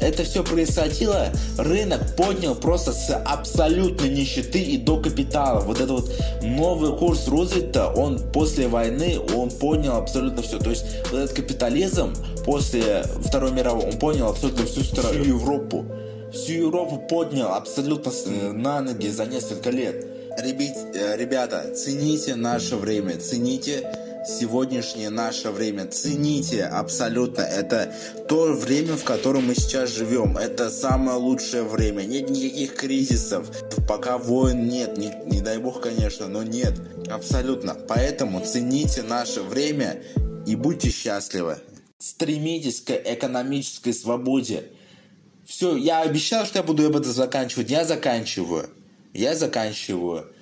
это 0.00 0.24
все 0.24 0.42
происходило, 0.42 1.28
рынок 1.58 2.16
поднял 2.16 2.54
просто 2.54 2.92
с 2.92 3.14
абсолютной 3.14 4.10
нищеты 4.10 4.60
и 4.60 4.76
до 4.76 5.00
капитала. 5.00 5.60
Вот 5.60 5.80
этот 5.80 5.90
вот 5.90 6.12
новый 6.42 6.96
курс 6.96 7.28
Рузвельта, 7.28 7.88
он 7.88 8.18
после 8.32 8.68
войны, 8.68 9.18
он 9.34 9.50
понял 9.50 9.96
абсолютно 9.96 10.42
все. 10.42 10.58
То 10.58 10.70
есть 10.70 10.84
вот 11.10 11.20
этот 11.20 11.36
капитализм 11.36 12.14
после 12.44 13.04
Второй 13.24 13.52
мировой, 13.52 13.84
он 13.84 13.98
понял 13.98 14.28
абсолютно 14.28 14.66
всю, 14.66 14.82
всю 14.82 15.22
Европу. 15.22 15.84
Всю 16.32 16.52
Европу 16.52 16.98
поднял 17.08 17.54
абсолютно 17.54 18.12
на 18.52 18.80
ноги 18.80 19.08
за 19.08 19.26
несколько 19.26 19.70
лет. 19.70 20.06
Ребят, 20.38 20.76
э, 20.94 21.16
ребята, 21.16 21.74
цените 21.74 22.36
наше 22.36 22.76
время, 22.76 23.18
цените 23.18 23.82
сегодняшнее 24.26 25.10
наше 25.10 25.50
время. 25.50 25.86
Цените 25.86 26.64
абсолютно. 26.64 27.42
Это 27.42 27.94
то 28.28 28.52
время, 28.52 28.96
в 28.96 29.04
котором 29.04 29.46
мы 29.46 29.54
сейчас 29.54 29.90
живем. 29.90 30.36
Это 30.36 30.70
самое 30.70 31.18
лучшее 31.18 31.62
время. 31.62 32.02
Нет 32.02 32.30
никаких 32.30 32.74
кризисов. 32.74 33.50
Пока 33.88 34.18
войн 34.18 34.68
нет. 34.68 34.96
Не, 34.98 35.12
не 35.26 35.40
дай 35.40 35.58
бог, 35.58 35.80
конечно, 35.80 36.28
но 36.28 36.42
нет. 36.42 36.74
Абсолютно. 37.08 37.74
Поэтому 37.74 38.44
цените 38.44 39.02
наше 39.02 39.42
время 39.42 40.02
и 40.46 40.56
будьте 40.56 40.90
счастливы. 40.90 41.58
Стремитесь 41.98 42.80
к 42.80 42.90
экономической 42.90 43.92
свободе. 43.92 44.64
Все, 45.44 45.76
я 45.76 46.02
обещал, 46.02 46.46
что 46.46 46.58
я 46.58 46.62
буду 46.62 46.86
об 46.86 46.96
этом 46.96 47.12
заканчивать. 47.12 47.70
Я 47.70 47.84
заканчиваю. 47.84 48.70
Я 49.12 49.34
заканчиваю. 49.34 50.32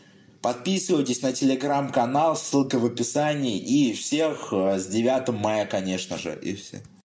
Подписывайтесь 0.43 1.23
на 1.23 1.33
телеграм-канал, 1.33 2.37
ссылка 2.37 2.79
в 2.79 2.87
описании. 2.87 3.59
И 3.59 3.93
всех 3.93 4.53
э, 4.53 4.79
с 4.79 4.87
9 4.87 5.29
мая, 5.31 5.67
конечно 5.67 6.17
же. 6.17 6.39
И 6.41 6.55
все. 6.55 6.83